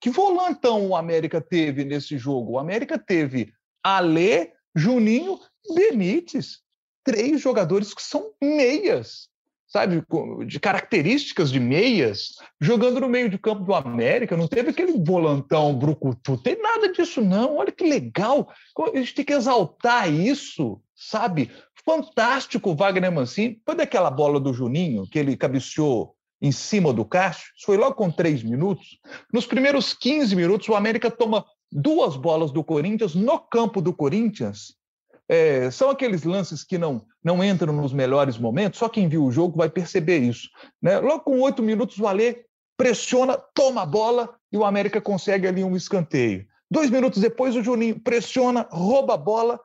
Que 0.00 0.08
volantão 0.08 0.86
o 0.86 0.94
América 0.94 1.40
teve 1.40 1.84
nesse 1.84 2.16
jogo? 2.16 2.52
O 2.52 2.58
América 2.60 2.96
teve 2.96 3.52
Alê, 3.82 4.52
Juninho, 4.72 5.40
Benítez. 5.74 6.60
Três 7.04 7.40
jogadores 7.40 7.92
que 7.92 8.02
são 8.02 8.30
meias 8.40 9.27
sabe, 9.68 10.02
de 10.46 10.58
características 10.58 11.50
de 11.50 11.60
meias, 11.60 12.36
jogando 12.58 13.00
no 13.00 13.08
meio 13.08 13.28
de 13.28 13.38
campo 13.38 13.64
do 13.64 13.74
América, 13.74 14.36
não 14.36 14.48
teve 14.48 14.70
aquele 14.70 14.92
volantão 15.04 15.78
brucutu, 15.78 16.38
tem 16.38 16.60
nada 16.60 16.90
disso 16.90 17.20
não, 17.20 17.58
olha 17.58 17.70
que 17.70 17.84
legal, 17.84 18.50
a 18.94 18.98
gente 18.98 19.14
tem 19.14 19.24
que 19.24 19.34
exaltar 19.34 20.10
isso, 20.10 20.80
sabe? 20.96 21.50
Fantástico 21.84 22.70
o 22.70 22.74
Wagner 22.74 23.12
Mancini, 23.12 23.56
depois 23.56 23.76
daquela 23.76 24.10
bola 24.10 24.40
do 24.40 24.54
Juninho, 24.54 25.06
que 25.06 25.18
ele 25.18 25.36
cabeceou 25.36 26.14
em 26.40 26.52
cima 26.52 26.92
do 26.92 27.04
Cássio, 27.04 27.52
isso 27.54 27.66
foi 27.66 27.76
logo 27.76 27.94
com 27.94 28.10
três 28.10 28.42
minutos, 28.42 28.98
nos 29.32 29.44
primeiros 29.44 29.92
15 29.92 30.34
minutos 30.34 30.68
o 30.68 30.74
América 30.74 31.10
toma 31.10 31.44
duas 31.70 32.16
bolas 32.16 32.50
do 32.50 32.64
Corinthians 32.64 33.14
no 33.14 33.38
campo 33.38 33.82
do 33.82 33.92
Corinthians, 33.92 34.78
é, 35.28 35.70
são 35.70 35.90
aqueles 35.90 36.24
lances 36.24 36.64
que 36.64 36.78
não, 36.78 37.04
não 37.22 37.44
entram 37.44 37.72
nos 37.72 37.92
melhores 37.92 38.38
momentos, 38.38 38.78
só 38.78 38.88
quem 38.88 39.08
viu 39.08 39.24
o 39.24 39.32
jogo 39.32 39.58
vai 39.58 39.68
perceber 39.68 40.18
isso. 40.18 40.48
Né? 40.80 40.98
Logo 40.98 41.20
com 41.20 41.40
oito 41.40 41.62
minutos, 41.62 41.98
o 41.98 42.06
Alê 42.06 42.44
pressiona, 42.76 43.36
toma 43.54 43.82
a 43.82 43.86
bola 43.86 44.34
e 44.52 44.56
o 44.56 44.64
América 44.64 45.00
consegue 45.00 45.46
ali 45.46 45.62
um 45.62 45.76
escanteio. 45.76 46.46
Dois 46.70 46.90
minutos 46.90 47.20
depois, 47.20 47.56
o 47.56 47.62
Juninho 47.62 48.00
pressiona, 48.00 48.66
rouba 48.70 49.14
a 49.14 49.18
bola 49.18 49.60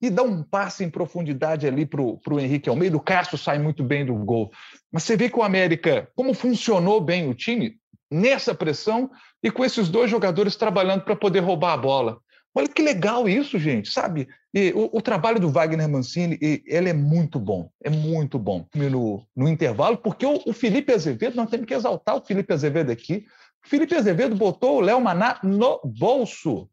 e 0.00 0.10
dá 0.10 0.22
um 0.22 0.42
passe 0.42 0.84
em 0.84 0.90
profundidade 0.90 1.66
ali 1.66 1.86
para 1.86 2.00
o 2.00 2.40
Henrique 2.40 2.68
Almeida. 2.68 2.96
O 2.96 3.00
Castro 3.00 3.38
sai 3.38 3.58
muito 3.58 3.82
bem 3.82 4.04
do 4.04 4.14
gol. 4.14 4.50
Mas 4.92 5.02
você 5.02 5.16
vê 5.16 5.28
que 5.28 5.38
o 5.38 5.42
América, 5.42 6.08
como 6.14 6.34
funcionou 6.34 7.00
bem 7.00 7.28
o 7.28 7.34
time, 7.34 7.76
nessa 8.10 8.54
pressão 8.54 9.10
e 9.42 9.50
com 9.50 9.64
esses 9.64 9.88
dois 9.88 10.10
jogadores 10.10 10.56
trabalhando 10.56 11.02
para 11.02 11.16
poder 11.16 11.40
roubar 11.40 11.72
a 11.72 11.76
bola. 11.76 12.18
Olha 12.54 12.68
que 12.68 12.82
legal 12.82 13.28
isso, 13.28 13.58
gente, 13.58 13.90
sabe? 13.90 14.28
E 14.52 14.72
o, 14.72 14.90
o 14.92 15.02
trabalho 15.02 15.40
do 15.40 15.50
Wagner 15.50 15.88
Mancini, 15.88 16.38
ele 16.40 16.88
é 16.88 16.92
muito 16.92 17.40
bom, 17.40 17.68
é 17.82 17.90
muito 17.90 18.38
bom 18.38 18.66
no, 18.74 19.26
no 19.34 19.48
intervalo, 19.48 19.96
porque 19.98 20.24
o, 20.24 20.40
o, 20.46 20.52
Felipe 20.52 20.92
Azevedo, 20.92 21.34
nós 21.34 21.50
temos 21.50 21.66
que 21.66 21.74
exaltar 21.74 22.16
o 22.16 22.24
Felipe 22.24 22.52
Azevedo 22.52 22.90
aqui. 22.90 23.26
O 23.64 23.68
Felipe 23.68 23.94
Azevedo 23.94 24.36
botou 24.36 24.76
o 24.76 24.80
Léo 24.80 25.00
Maná 25.00 25.40
no 25.42 25.80
bolso. 25.84 26.68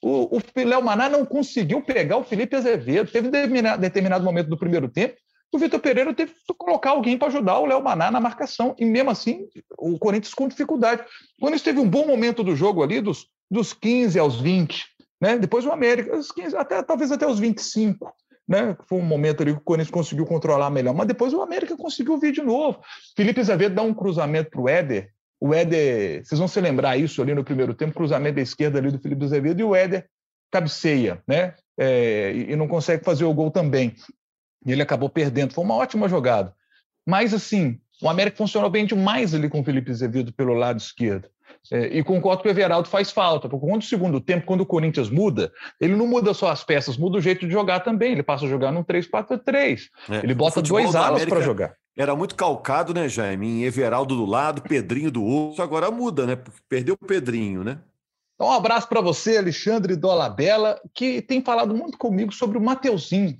O, 0.00 0.36
o 0.36 0.42
Léo 0.54 0.82
Maná 0.82 1.08
não 1.08 1.26
conseguiu 1.26 1.82
pegar 1.82 2.18
o 2.18 2.24
Felipe 2.24 2.54
Azevedo. 2.54 3.10
Teve 3.10 3.28
determinado, 3.28 3.80
determinado 3.80 4.24
momento 4.24 4.48
do 4.48 4.58
primeiro 4.58 4.88
tempo 4.88 5.16
o 5.50 5.58
Vitor 5.58 5.80
Pereira 5.80 6.12
teve 6.12 6.32
que 6.32 6.54
colocar 6.56 6.90
alguém 6.90 7.16
para 7.16 7.28
ajudar 7.28 7.58
o 7.58 7.66
Léo 7.66 7.82
Maná 7.82 8.10
na 8.10 8.20
marcação. 8.20 8.74
E 8.78 8.84
mesmo 8.84 9.10
assim, 9.10 9.48
o 9.78 9.98
Corinthians 9.98 10.34
com 10.34 10.46
dificuldade. 10.46 11.02
O 11.38 11.40
Corinthians 11.40 11.62
teve 11.62 11.80
um 11.80 11.88
bom 11.88 12.06
momento 12.06 12.44
do 12.44 12.54
jogo 12.54 12.82
ali, 12.82 13.00
dos, 13.00 13.26
dos 13.50 13.72
15 13.72 14.18
aos 14.18 14.40
20. 14.40 14.84
Né? 15.20 15.38
Depois 15.38 15.64
o 15.66 15.72
América, 15.72 16.16
os 16.16 16.30
15, 16.30 16.56
até, 16.56 16.82
talvez 16.82 17.10
até 17.10 17.26
os 17.26 17.38
25. 17.38 18.12
Né? 18.46 18.76
Foi 18.88 18.98
um 18.98 19.04
momento 19.04 19.42
ali 19.42 19.52
que 19.52 19.58
o 19.58 19.64
Corinthians 19.64 19.90
conseguiu 19.90 20.24
controlar 20.24 20.70
melhor, 20.70 20.94
mas 20.94 21.06
depois 21.06 21.34
o 21.34 21.42
América 21.42 21.76
conseguiu 21.76 22.18
vir 22.18 22.32
de 22.32 22.42
novo. 22.42 22.80
Felipe 23.16 23.40
Azevedo 23.40 23.74
dá 23.74 23.82
um 23.82 23.92
cruzamento 23.92 24.50
para 24.50 24.60
o 24.60 24.68
Éder. 24.68 25.10
O 25.40 25.54
Éder, 25.54 26.24
vocês 26.24 26.38
vão 26.38 26.48
se 26.48 26.60
lembrar 26.60 26.96
isso 26.96 27.20
ali 27.22 27.34
no 27.34 27.44
primeiro 27.44 27.74
tempo, 27.74 27.94
cruzamento 27.94 28.36
da 28.36 28.42
esquerda 28.42 28.78
ali 28.78 28.90
do 28.90 28.98
Felipe 28.98 29.24
Azevedo, 29.24 29.60
e 29.60 29.64
o 29.64 29.74
Éder 29.74 30.08
cabeceia, 30.50 31.22
né? 31.28 31.54
É, 31.78 32.32
e 32.32 32.56
não 32.56 32.66
consegue 32.66 33.04
fazer 33.04 33.24
o 33.24 33.34
gol 33.34 33.50
também. 33.50 33.94
E 34.66 34.72
ele 34.72 34.82
acabou 34.82 35.08
perdendo. 35.08 35.54
Foi 35.54 35.62
uma 35.62 35.76
ótima 35.76 36.08
jogada. 36.08 36.52
Mas, 37.06 37.32
assim, 37.32 37.78
o 38.02 38.08
América 38.08 38.36
funcionou 38.36 38.70
bem 38.70 38.84
demais 38.84 39.34
ali 39.34 39.48
com 39.48 39.60
o 39.60 39.64
Felipe 39.64 39.90
Azevedo 39.90 40.32
pelo 40.32 40.54
lado 40.54 40.78
esquerdo. 40.78 41.28
É, 41.70 41.98
e 41.98 42.02
concordo 42.02 42.42
que 42.42 42.48
o 42.48 42.50
Everaldo 42.50 42.88
faz 42.88 43.10
falta, 43.10 43.48
porque 43.48 43.66
quando 43.66 43.82
o 43.82 43.84
segundo 43.84 44.20
tempo, 44.20 44.46
quando 44.46 44.62
o 44.62 44.66
Corinthians 44.66 45.10
muda, 45.10 45.52
ele 45.80 45.94
não 45.94 46.06
muda 46.06 46.32
só 46.32 46.50
as 46.50 46.64
peças, 46.64 46.96
muda 46.96 47.18
o 47.18 47.20
jeito 47.20 47.46
de 47.46 47.52
jogar 47.52 47.80
também. 47.80 48.12
Ele 48.12 48.22
passa 48.22 48.46
a 48.46 48.48
jogar 48.48 48.72
num 48.72 48.82
3-4-3. 48.82 49.88
É, 50.10 50.16
ele 50.18 50.34
bota 50.34 50.62
dois 50.62 50.94
alas 50.94 51.24
para 51.24 51.40
jogar. 51.40 51.74
Era 51.96 52.14
muito 52.14 52.36
calcado, 52.36 52.94
né, 52.94 53.08
Jaime? 53.08 53.46
Em 53.46 53.64
Everaldo 53.64 54.14
do 54.14 54.24
lado, 54.24 54.62
Pedrinho 54.62 55.10
do 55.10 55.22
outro. 55.22 55.62
Agora 55.62 55.90
muda, 55.90 56.26
né? 56.26 56.36
Porque 56.36 56.60
perdeu 56.68 56.94
o 56.94 57.06
Pedrinho, 57.06 57.64
né? 57.64 57.78
Então, 58.34 58.46
um 58.46 58.52
abraço 58.52 58.88
para 58.88 59.00
você, 59.00 59.36
Alexandre 59.36 59.96
Dolabella, 59.96 60.80
que 60.94 61.20
tem 61.20 61.42
falado 61.42 61.74
muito 61.74 61.98
comigo 61.98 62.32
sobre 62.32 62.56
o 62.56 62.60
Mateuzinho. 62.60 63.36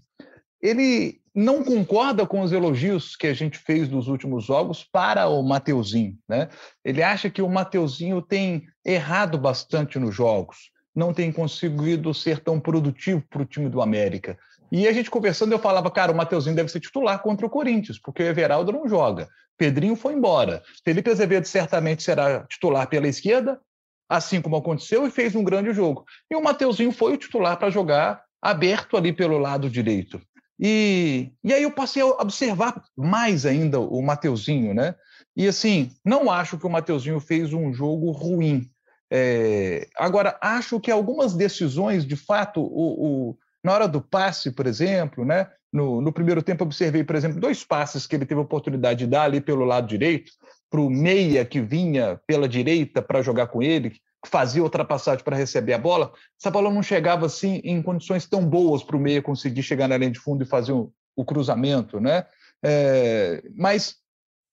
Ele 0.61 1.18
não 1.35 1.63
concorda 1.63 2.27
com 2.27 2.41
os 2.41 2.53
elogios 2.53 3.17
que 3.17 3.27
a 3.27 3.35
gente 3.35 3.59
fez 3.59 3.89
nos 3.89 4.09
últimos 4.09 4.45
jogos 4.45 4.85
para 4.85 5.29
o 5.29 5.43
Mateuzinho. 5.43 6.17
Né? 6.29 6.49
Ele 6.85 7.03
acha 7.03 7.31
que 7.31 7.43
o 7.43 7.49
Mateuzinho 7.49 8.21
tem 8.23 8.67
errado 8.85 9.39
bastante 9.39 9.99
nos 9.99 10.15
jogos, 10.15 10.71
não 10.95 11.13
tem 11.13 11.31
conseguido 11.31 12.13
ser 12.13 12.41
tão 12.41 12.59
produtivo 12.59 13.23
para 13.29 13.43
o 13.43 13.47
time 13.47 13.69
do 13.69 13.81
América. 13.83 14.39
E 14.71 14.87
a 14.87 14.93
gente 14.93 15.11
conversando, 15.11 15.53
eu 15.53 15.59
falava, 15.59 15.91
cara, 15.91 16.13
o 16.13 16.17
Mateuzinho 16.17 16.57
deve 16.57 16.69
ser 16.71 16.81
titular 16.81 17.21
contra 17.23 17.47
o 17.47 17.51
Corinthians, 17.51 17.99
porque 17.99 18.23
o 18.23 18.27
Everaldo 18.27 18.73
não 18.73 18.89
joga. 18.89 19.29
Pedrinho 19.57 19.97
foi 19.97 20.15
embora. 20.15 20.63
Felipe 20.85 21.11
Azevedo 21.11 21.45
certamente 21.47 22.03
será 22.03 22.45
titular 22.45 22.87
pela 22.87 23.09
esquerda, 23.09 23.61
assim 24.09 24.41
como 24.41 24.57
aconteceu, 24.57 25.07
e 25.07 25.11
fez 25.11 25.35
um 25.35 25.43
grande 25.43 25.73
jogo. 25.73 26.05
E 26.31 26.37
o 26.37 26.43
Mateuzinho 26.43 26.93
foi 26.93 27.15
o 27.15 27.17
titular 27.17 27.59
para 27.59 27.71
jogar 27.71 28.23
aberto 28.41 28.97
ali 28.97 29.13
pelo 29.13 29.39
lado 29.39 29.69
direito. 29.69 30.21
E, 30.61 31.31
e 31.45 31.53
aí 31.53 31.63
eu 31.63 31.71
passei 31.71 32.03
a 32.03 32.07
observar 32.07 32.83
mais 32.97 33.47
ainda 33.47 33.79
o 33.79 34.03
Mateuzinho, 34.03 34.75
né? 34.75 34.95
E 35.37 35.47
assim, 35.47 35.93
não 36.05 36.31
acho 36.31 36.59
que 36.59 36.67
o 36.67 36.71
Mateuzinho 36.71 37.21
fez 37.21 37.53
um 37.53 37.73
jogo 37.73 38.11
ruim. 38.11 38.69
É, 39.11 39.87
agora, 39.97 40.37
acho 40.41 40.81
que 40.81 40.91
algumas 40.91 41.35
decisões, 41.35 42.05
de 42.05 42.17
fato, 42.17 42.61
o, 42.61 43.31
o, 43.31 43.39
na 43.63 43.73
hora 43.73 43.89
do 43.89 44.01
passe, 44.01 44.51
por 44.51 44.67
exemplo, 44.67 45.25
né? 45.25 45.49
No, 45.73 46.01
no, 46.01 46.13
primeiro 46.13 46.43
tempo, 46.43 46.65
observei, 46.65 47.05
por 47.05 47.15
exemplo, 47.15 47.39
dois 47.39 47.63
passes 47.63 48.07
que 48.07 48.17
ele 48.17 48.25
teve 48.25 48.41
a 48.41 48.45
oportunidade 48.45 49.01
de 49.01 49.07
dar 49.07 49.25
ali 49.25 49.41
pelo 49.41 49.65
lado 49.65 49.87
direito, 49.87 50.33
para 50.71 50.81
o 50.81 50.91
meia 50.91 51.45
que 51.45 51.61
vinha 51.61 52.19
pela 52.27 52.49
direita 52.49 53.03
para 53.03 53.23
jogar 53.23 53.49
com 53.49 53.63
ele, 53.63 53.93
fazia 54.27 54.63
ultrapassagem 54.63 55.25
para 55.25 55.37
receber 55.37 55.73
a 55.73 55.79
bola, 55.79 56.13
essa 56.39 56.51
bola 56.51 56.71
não 56.71 56.83
chegava 56.83 57.27
assim 57.27 57.61
em 57.65 57.81
condições 57.81 58.27
tão 58.27 58.45
boas 58.45 58.83
para 58.83 58.97
o 58.97 59.01
meia 59.01 59.23
conseguir 59.23 59.63
chegar 59.63 59.89
na 59.89 59.97
linha 59.97 60.11
de 60.11 60.19
fundo 60.19 60.43
e 60.43 60.47
fazer 60.47 60.73
o, 60.73 60.93
o 61.15 61.25
cruzamento, 61.25 62.01
né? 62.01 62.27
É, 62.63 63.43
mas, 63.55 63.97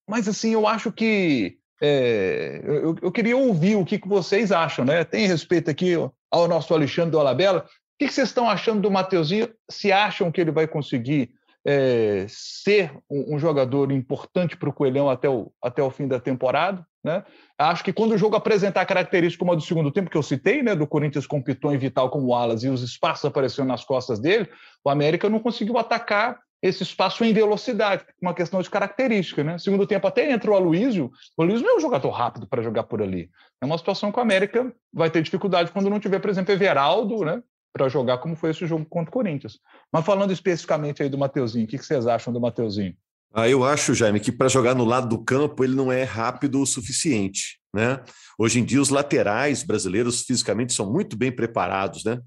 mas 0.08 0.28
assim, 0.28 0.54
eu 0.54 0.68
acho 0.68 0.92
que 0.92 1.58
é, 1.82 2.62
eu, 2.64 2.96
eu, 3.02 3.12
queria 3.12 3.36
ouvir 3.36 3.76
o 3.76 3.86
que, 3.86 4.00
que 4.00 4.08
vocês 4.08 4.52
acham, 4.52 4.86
né? 4.86 5.04
Tem 5.04 5.28
respeito 5.28 5.70
aqui 5.70 5.94
ao 6.32 6.48
nosso 6.48 6.74
Alexandre 6.74 7.12
do 7.12 7.20
Alabella. 7.20 7.60
O 7.60 7.98
que, 7.98 8.08
que 8.08 8.14
vocês 8.14 8.30
estão 8.30 8.50
achando 8.50 8.82
do 8.82 8.92
Mateuzinho? 8.92 9.50
Se 9.70 9.92
acham 9.92 10.32
que 10.32 10.40
ele 10.40 10.52
vai 10.52 10.68
conseguir 10.68 11.32
é, 11.66 12.26
ser 12.30 12.92
um, 13.10 13.36
um, 13.36 13.40
jogador 13.40 13.92
importante 13.92 14.56
para 14.56 14.70
o 14.70 14.74
Coelhão 14.74 15.10
até 15.10 15.28
o, 15.28 15.52
até 15.62 15.82
o 15.82 15.90
fim 15.90 16.08
da 16.08 16.20
temporada. 16.20 16.86
Né? 17.04 17.24
Acho 17.58 17.84
que 17.84 17.92
quando 17.92 18.12
o 18.12 18.18
jogo 18.18 18.36
apresentar 18.36 18.82
a 18.82 18.86
característica 18.86 19.40
como 19.40 19.52
a 19.52 19.56
do 19.56 19.62
segundo 19.62 19.92
tempo, 19.92 20.10
que 20.10 20.18
eu 20.18 20.24
citei, 20.24 20.62
né, 20.62 20.76
do 20.76 20.86
Corinthians 20.86 21.26
com 21.26 21.42
Piton 21.42 21.74
e 21.74 21.78
Vital 21.78 22.10
como 22.10 22.36
alas 22.36 22.64
e 22.64 22.70
os 22.70 22.84
espaços 22.84 23.26
aparecendo 23.26 23.68
nas 23.68 23.84
costas 23.84 24.20
dele, 24.20 24.48
o 24.84 24.90
América 24.90 25.28
não 25.28 25.40
conseguiu 25.40 25.78
atacar 25.78 26.40
esse 26.62 26.84
espaço 26.84 27.24
em 27.24 27.34
velocidade, 27.34 28.06
uma 28.22 28.34
questão 28.34 28.62
de 28.62 28.70
característica. 28.70 29.44
Né? 29.44 29.58
Segundo 29.58 29.86
tempo 29.86 30.08
até 30.08 30.32
entra 30.32 30.52
o 30.52 30.56
Aloysio, 30.56 31.12
o 31.38 31.44
Aloysio 31.44 31.66
não 31.66 31.76
é 31.76 31.78
um 31.78 31.82
jogador 31.82 32.10
rápido 32.10 32.48
para 32.48 32.64
jogar 32.64 32.84
por 32.84 33.02
ali. 33.02 33.30
É 33.62 33.66
uma 33.66 33.78
situação 33.78 34.12
que 34.12 34.20
o 34.20 34.22
América 34.22 34.72
vai 34.94 35.10
ter 35.10 35.22
dificuldade 35.22 35.72
quando 35.72 35.90
não 35.90 36.00
tiver, 36.00 36.20
por 36.20 36.30
exemplo, 36.30 36.54
Everaldo, 36.54 37.24
né? 37.24 37.42
Para 37.76 37.90
jogar, 37.90 38.20
como 38.20 38.38
foi 38.38 38.52
esse 38.52 38.66
jogo 38.66 38.86
contra 38.86 39.10
o 39.10 39.14
Corinthians. 39.14 39.60
Mas 39.92 40.06
falando 40.06 40.32
especificamente 40.32 41.04
aí 41.04 41.10
do 41.10 41.18
Mateuzinho, 41.18 41.66
o 41.66 41.68
que, 41.68 41.78
que 41.78 41.86
vocês 41.86 42.08
acham 42.08 42.32
do 42.32 42.40
Mateuzinho? 42.40 42.96
Ah, 43.34 43.50
eu 43.50 43.66
acho, 43.66 43.94
Jaime, 43.94 44.22
que 44.22 44.32
para 44.32 44.48
jogar 44.48 44.74
no 44.74 44.86
lado 44.86 45.10
do 45.10 45.22
campo 45.22 45.62
ele 45.62 45.76
não 45.76 45.92
é 45.92 46.04
rápido 46.04 46.62
o 46.62 46.66
suficiente. 46.66 47.60
Né? 47.74 48.02
Hoje 48.40 48.62
em 48.62 48.64
dia, 48.64 48.82
os 48.82 48.88
laterais 48.88 49.62
brasileiros 49.62 50.22
fisicamente 50.22 50.72
são 50.72 50.90
muito 50.90 51.18
bem 51.18 51.34
preparados. 51.34 52.06
Né? 52.06 52.22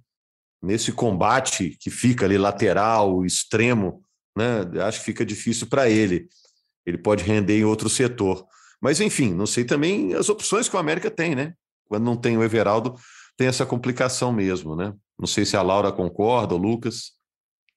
Nesse 0.63 0.93
combate 0.93 1.79
que 1.81 1.89
fica 1.89 2.27
ali 2.27 2.37
lateral, 2.37 3.25
extremo, 3.25 4.03
né? 4.37 4.67
acho 4.83 4.99
que 4.99 5.07
fica 5.07 5.25
difícil 5.25 5.67
para 5.67 5.89
ele. 5.89 6.29
Ele 6.85 6.99
pode 6.99 7.25
render 7.25 7.59
em 7.59 7.65
outro 7.65 7.89
setor. 7.89 8.47
Mas, 8.83 9.01
enfim, 9.01 9.33
não 9.33 9.47
sei 9.47 9.65
também 9.65 10.13
as 10.13 10.29
opções 10.29 10.69
que 10.69 10.77
o 10.77 10.79
América 10.79 11.11
tem, 11.11 11.35
né? 11.35 11.55
Quando 11.89 12.05
não 12.05 12.17
tem 12.17 12.37
o 12.37 12.45
Everaldo, 12.45 12.97
tem 13.39 13.47
essa 13.47 13.65
complicação 13.65 14.33
mesmo, 14.33 14.75
né? 14.75 14.93
Não 15.17 15.27
sei 15.27 15.45
se 15.45 15.57
a 15.57 15.63
Laura 15.63 15.93
concorda, 15.93 16.57
o 16.57 16.59
Lucas. 16.59 17.13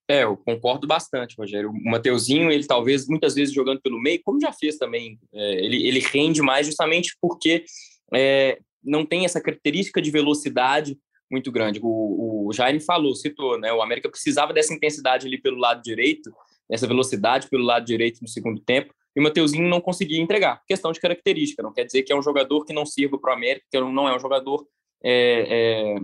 É, 0.09 0.23
eu 0.23 0.35
concordo 0.35 0.87
bastante, 0.87 1.35
Rogério. 1.37 1.69
O 1.69 1.89
Mateuzinho, 1.89 2.51
ele 2.51 2.65
talvez 2.65 3.07
muitas 3.07 3.35
vezes 3.35 3.53
jogando 3.53 3.79
pelo 3.79 4.01
meio, 4.01 4.19
como 4.23 4.41
já 4.41 4.51
fez 4.51 4.77
também, 4.77 5.19
é, 5.31 5.63
ele, 5.63 5.87
ele 5.87 5.99
rende 5.99 6.41
mais 6.41 6.65
justamente 6.65 7.15
porque 7.21 7.63
é, 8.11 8.59
não 8.83 9.05
tem 9.05 9.23
essa 9.23 9.39
característica 9.39 10.01
de 10.01 10.09
velocidade 10.09 10.97
muito 11.31 11.51
grande. 11.51 11.79
O, 11.81 12.47
o 12.47 12.51
Jaime 12.51 12.79
falou, 12.79 13.15
citou, 13.15 13.59
né? 13.59 13.71
O 13.71 13.83
América 13.83 14.09
precisava 14.09 14.51
dessa 14.51 14.73
intensidade 14.73 15.27
ali 15.27 15.39
pelo 15.39 15.57
lado 15.57 15.83
direito, 15.83 16.33
essa 16.71 16.87
velocidade 16.87 17.47
pelo 17.49 17.63
lado 17.63 17.85
direito 17.85 18.19
no 18.19 18.27
segundo 18.27 18.59
tempo, 18.61 18.93
e 19.15 19.19
o 19.19 19.23
Mateuzinho 19.23 19.69
não 19.69 19.79
conseguia 19.79 20.19
entregar. 20.19 20.63
Questão 20.67 20.91
de 20.91 20.99
característica, 20.99 21.61
não 21.61 21.71
quer 21.71 21.85
dizer 21.85 22.01
que 22.01 22.11
é 22.11 22.15
um 22.15 22.23
jogador 22.23 22.65
que 22.65 22.73
não 22.73 22.85
sirva 22.85 23.19
para 23.19 23.31
o 23.31 23.35
América, 23.35 23.65
que 23.69 23.79
não 23.79 24.09
é 24.09 24.15
um 24.15 24.19
jogador 24.19 24.65
é, 25.03 25.95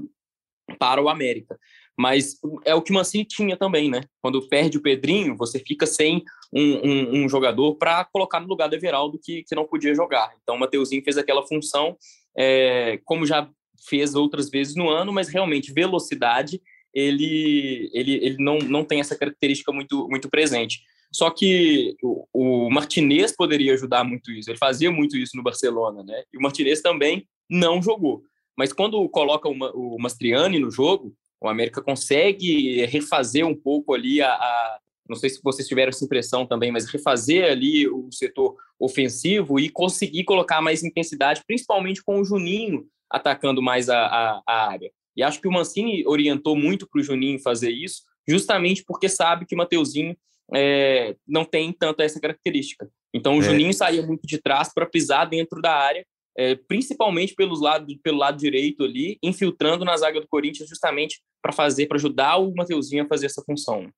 é, 0.69 0.75
para 0.77 1.01
o 1.01 1.09
América. 1.09 1.57
Mas 1.97 2.35
é 2.63 2.75
o 2.75 2.81
que 2.81 2.91
o 2.91 2.93
Mancini 2.93 3.25
tinha 3.25 3.57
também, 3.57 3.89
né? 3.89 4.01
Quando 4.21 4.47
perde 4.47 4.77
o 4.77 4.81
Pedrinho, 4.81 5.35
você 5.35 5.57
fica 5.59 5.87
sem 5.87 6.23
um, 6.53 6.61
um, 6.61 7.23
um 7.23 7.29
jogador 7.29 7.75
para 7.75 8.05
colocar 8.05 8.39
no 8.39 8.47
lugar 8.47 8.69
do 8.69 8.75
Everaldo 8.75 9.19
que, 9.21 9.43
que 9.43 9.55
não 9.55 9.65
podia 9.65 9.95
jogar. 9.95 10.31
Então 10.43 10.55
o 10.55 10.59
Mateuzinho 10.59 11.03
fez 11.03 11.17
aquela 11.17 11.45
função, 11.47 11.97
é, 12.37 12.99
como 13.03 13.25
já 13.25 13.49
fez 13.89 14.13
outras 14.13 14.49
vezes 14.49 14.75
no 14.75 14.89
ano, 14.89 15.11
mas 15.11 15.27
realmente 15.27 15.73
velocidade 15.73 16.61
ele, 16.93 17.89
ele, 17.93 18.13
ele 18.15 18.37
não, 18.39 18.57
não 18.59 18.83
tem 18.83 18.99
essa 18.99 19.15
característica 19.15 19.71
muito, 19.71 20.07
muito 20.07 20.29
presente. 20.29 20.81
Só 21.11 21.29
que 21.29 21.95
o, 22.01 22.27
o 22.33 22.69
Martinez 22.69 23.35
poderia 23.35 23.73
ajudar 23.73 24.03
muito 24.03 24.31
isso, 24.31 24.49
ele 24.49 24.57
fazia 24.57 24.91
muito 24.91 25.15
isso 25.15 25.37
no 25.37 25.43
Barcelona, 25.43 26.03
né? 26.03 26.23
E 26.33 26.37
o 26.37 26.41
Martinez 26.41 26.81
também 26.81 27.27
não 27.49 27.81
jogou. 27.81 28.23
Mas 28.57 28.73
quando 28.73 29.07
coloca 29.09 29.47
o, 29.47 29.53
o 29.95 29.97
Mastriani 29.99 30.59
no 30.59 30.71
jogo, 30.71 31.13
o 31.39 31.47
América 31.47 31.81
consegue 31.81 32.85
refazer 32.85 33.45
um 33.45 33.55
pouco 33.55 33.93
ali 33.93 34.21
a, 34.21 34.31
a, 34.31 34.79
não 35.07 35.15
sei 35.15 35.29
se 35.29 35.39
vocês 35.43 35.67
tiveram 35.67 35.89
essa 35.89 36.03
impressão 36.03 36.45
também, 36.45 36.71
mas 36.71 36.89
refazer 36.89 37.49
ali 37.49 37.87
o 37.87 38.09
setor 38.11 38.55
ofensivo 38.79 39.59
e 39.59 39.69
conseguir 39.69 40.23
colocar 40.23 40.61
mais 40.61 40.83
intensidade, 40.83 41.43
principalmente 41.45 42.03
com 42.03 42.19
o 42.19 42.25
Juninho 42.25 42.85
atacando 43.09 43.61
mais 43.61 43.89
a, 43.89 43.99
a, 43.99 44.41
a 44.45 44.67
área. 44.69 44.91
E 45.15 45.23
acho 45.23 45.39
que 45.39 45.47
o 45.47 45.51
Mancini 45.51 46.05
orientou 46.05 46.55
muito 46.55 46.87
para 46.87 46.99
o 46.99 47.03
Juninho 47.03 47.39
fazer 47.39 47.71
isso, 47.71 48.03
justamente 48.27 48.83
porque 48.85 49.07
sabe 49.07 49.45
que 49.45 49.55
o 49.55 49.57
Mateuzinho 49.57 50.15
é, 50.53 51.15
não 51.27 51.45
tem 51.45 51.71
tanto 51.71 52.01
essa 52.01 52.19
característica. 52.19 52.89
Então 53.13 53.37
o 53.37 53.39
é. 53.39 53.43
Juninho 53.43 53.73
saía 53.73 54.05
muito 54.05 54.27
de 54.27 54.39
trás 54.39 54.73
para 54.73 54.85
pisar 54.85 55.25
dentro 55.25 55.61
da 55.61 55.73
área 55.73 56.05
é, 56.37 56.55
principalmente 56.55 57.33
pelos 57.33 57.59
lado, 57.59 57.87
pelo 58.03 58.19
lado 58.19 58.37
direito 58.37 58.83
ali, 58.83 59.17
infiltrando 59.23 59.83
na 59.83 59.97
zaga 59.97 60.21
do 60.21 60.27
Corinthians 60.27 60.69
justamente 60.69 61.19
para 61.41 61.51
fazer, 61.51 61.87
para 61.87 61.97
ajudar 61.97 62.37
o 62.37 62.53
Mateuzinho 62.53 63.03
a 63.03 63.07
fazer 63.07 63.25
essa 63.25 63.41
função. 63.43 63.89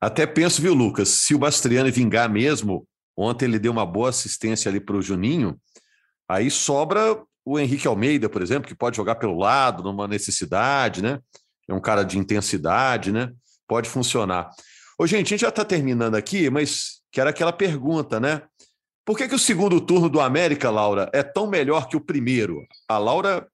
Até 0.00 0.26
penso, 0.26 0.60
viu, 0.60 0.74
Lucas, 0.74 1.08
se 1.08 1.34
o 1.34 1.38
Bastriani 1.38 1.90
vingar 1.90 2.28
mesmo, 2.28 2.86
ontem 3.16 3.46
ele 3.46 3.58
deu 3.58 3.72
uma 3.72 3.86
boa 3.86 4.10
assistência 4.10 4.68
ali 4.68 4.80
para 4.80 4.96
o 4.96 5.02
Juninho, 5.02 5.58
aí 6.28 6.50
sobra 6.50 7.22
o 7.44 7.58
Henrique 7.58 7.88
Almeida, 7.88 8.28
por 8.28 8.42
exemplo, 8.42 8.68
que 8.68 8.74
pode 8.74 8.96
jogar 8.96 9.14
pelo 9.14 9.38
lado, 9.38 9.82
numa 9.82 10.06
necessidade, 10.06 11.02
né? 11.02 11.20
É 11.68 11.72
um 11.72 11.80
cara 11.80 12.02
de 12.02 12.18
intensidade, 12.18 13.12
né? 13.12 13.32
Pode 13.66 13.88
funcionar. 13.88 14.50
Ô, 14.98 15.06
gente, 15.06 15.28
a 15.28 15.30
gente 15.30 15.40
já 15.40 15.48
está 15.48 15.64
terminando 15.64 16.16
aqui, 16.16 16.50
mas 16.50 17.00
quero 17.10 17.30
aquela 17.30 17.52
pergunta, 17.52 18.20
né? 18.20 18.42
Por 19.04 19.16
que, 19.16 19.28
que 19.28 19.34
o 19.34 19.38
segundo 19.38 19.80
turno 19.80 20.08
do 20.08 20.20
América, 20.20 20.70
Laura, 20.70 21.10
é 21.12 21.22
tão 21.22 21.46
melhor 21.46 21.88
que 21.88 21.96
o 21.96 22.00
primeiro? 22.00 22.64
A 22.88 22.98
Laura 22.98 23.48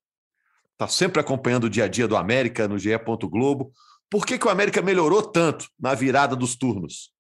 está 0.73 0.87
sempre 0.87 1.21
acompanhando 1.21 1.65
o 1.65 1.71
dia 1.71 1.85
a 1.85 1.89
dia 1.89 2.07
do 2.07 2.17
América 2.17 2.69
no 2.69 2.79
GE. 2.79 2.91
Globo. 3.23 3.73
Por 4.11 4.27
que, 4.27 4.39
que 4.39 4.47
o 4.47 4.51
América 4.51 4.83
melhorou 4.83 5.23
tanto 5.23 5.69
na 5.79 5.95
virada 5.95 6.37
dos 6.37 6.55
turnos? 6.55 7.11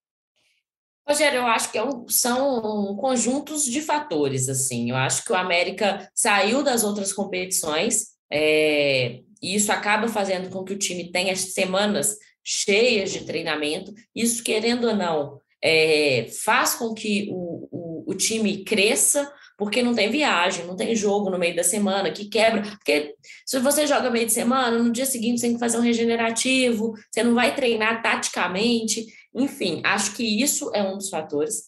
Rogério, 1.08 1.38
eu 1.38 1.46
acho 1.46 1.72
que 1.72 1.78
é 1.78 1.82
são 2.08 2.94
conjuntos 2.96 3.64
de 3.64 3.80
fatores. 3.80 4.48
assim. 4.48 4.90
Eu 4.90 4.96
acho 4.96 5.24
que 5.24 5.32
o 5.32 5.36
América 5.36 6.10
saiu 6.14 6.62
das 6.62 6.84
outras 6.84 7.12
competições 7.14 8.08
é, 8.30 9.20
e 9.42 9.54
isso 9.54 9.72
acaba 9.72 10.06
fazendo 10.08 10.50
com 10.50 10.62
que 10.62 10.74
o 10.74 10.78
time 10.78 11.10
tenha 11.10 11.34
semanas 11.34 12.16
cheias 12.44 13.10
de 13.10 13.24
treinamento. 13.24 13.92
Isso, 14.14 14.44
querendo 14.44 14.88
ou 14.88 14.94
não, 14.94 15.40
é, 15.62 16.28
faz 16.44 16.74
com 16.74 16.94
que 16.94 17.28
o, 17.30 17.68
o, 17.70 17.87
o, 18.08 18.14
time 18.14 18.64
cresça, 18.64 19.30
porque 19.56 19.82
não 19.82 19.94
tem 19.94 20.10
viagem, 20.10 20.64
não 20.64 20.76
tem 20.76 20.94
jogo 20.94 21.30
no 21.30 21.38
meio 21.38 21.54
da 21.54 21.62
semana 21.62 22.10
que 22.10 22.26
quebra. 22.26 22.62
Porque 22.62 23.14
se 23.44 23.58
você 23.58 23.86
joga 23.86 24.10
meio 24.10 24.26
de 24.26 24.32
semana, 24.32 24.78
no 24.78 24.92
dia 24.92 25.06
seguinte 25.06 25.40
você 25.40 25.46
tem 25.46 25.54
que 25.54 25.60
fazer 25.60 25.78
um 25.78 25.82
regenerativo, 25.82 26.94
você 27.10 27.22
não 27.22 27.34
vai 27.34 27.54
treinar 27.54 28.02
taticamente. 28.02 29.06
Enfim, 29.34 29.80
acho 29.84 30.14
que 30.14 30.42
isso 30.42 30.70
é 30.74 30.82
um 30.82 30.96
dos 30.96 31.10
fatores. 31.10 31.64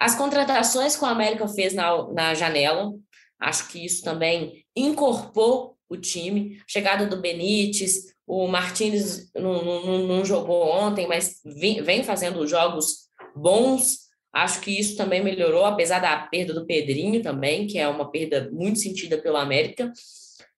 As 0.00 0.14
contratações 0.14 0.94
que 0.94 1.04
o 1.04 1.08
América 1.08 1.48
fez 1.48 1.74
na, 1.74 2.06
na 2.12 2.34
janela, 2.34 2.92
acho 3.40 3.68
que 3.68 3.84
isso 3.84 4.04
também 4.04 4.64
incorporou 4.76 5.76
o 5.88 5.96
time. 5.96 6.60
Chegada 6.66 7.06
do 7.06 7.20
Benítez, 7.20 8.14
o 8.26 8.46
Martins 8.46 9.30
não, 9.34 9.64
não, 9.64 10.06
não 10.06 10.24
jogou 10.24 10.68
ontem, 10.68 11.08
mas 11.08 11.40
vem, 11.44 11.82
vem 11.82 12.04
fazendo 12.04 12.46
jogos 12.46 13.08
bons. 13.34 14.07
Acho 14.32 14.60
que 14.60 14.78
isso 14.78 14.96
também 14.96 15.22
melhorou, 15.22 15.64
apesar 15.64 16.00
da 16.00 16.16
perda 16.16 16.52
do 16.52 16.66
Pedrinho 16.66 17.22
também, 17.22 17.66
que 17.66 17.78
é 17.78 17.88
uma 17.88 18.10
perda 18.10 18.48
muito 18.52 18.78
sentida 18.78 19.18
pelo 19.18 19.36
América. 19.36 19.92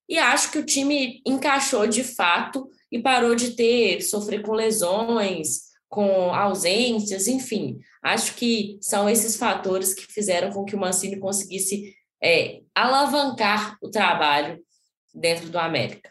E 0.09 0.19
acho 0.19 0.51
que 0.51 0.59
o 0.59 0.67
time 0.67 1.23
encaixou 1.25 1.87
de 1.87 2.03
fato 2.03 2.69
e 2.91 2.99
parou 2.99 3.35
de 3.35 3.53
ter 3.53 4.01
sofrer 4.03 4.43
com 4.43 4.53
lesões, 4.53 5.71
com 5.89 6.35
ausências, 6.35 7.29
enfim. 7.29 7.79
Acho 8.03 8.35
que 8.35 8.79
são 8.81 9.09
esses 9.09 9.37
fatores 9.37 9.95
que 9.95 10.13
fizeram 10.13 10.51
com 10.51 10.65
que 10.65 10.75
o 10.75 10.79
Mancini 10.79 11.19
conseguisse 11.19 11.95
é, 12.23 12.61
alavancar 12.75 13.77
o 13.81 13.89
trabalho 13.89 14.61
dentro 15.15 15.49
do 15.49 15.59
América. 15.59 16.11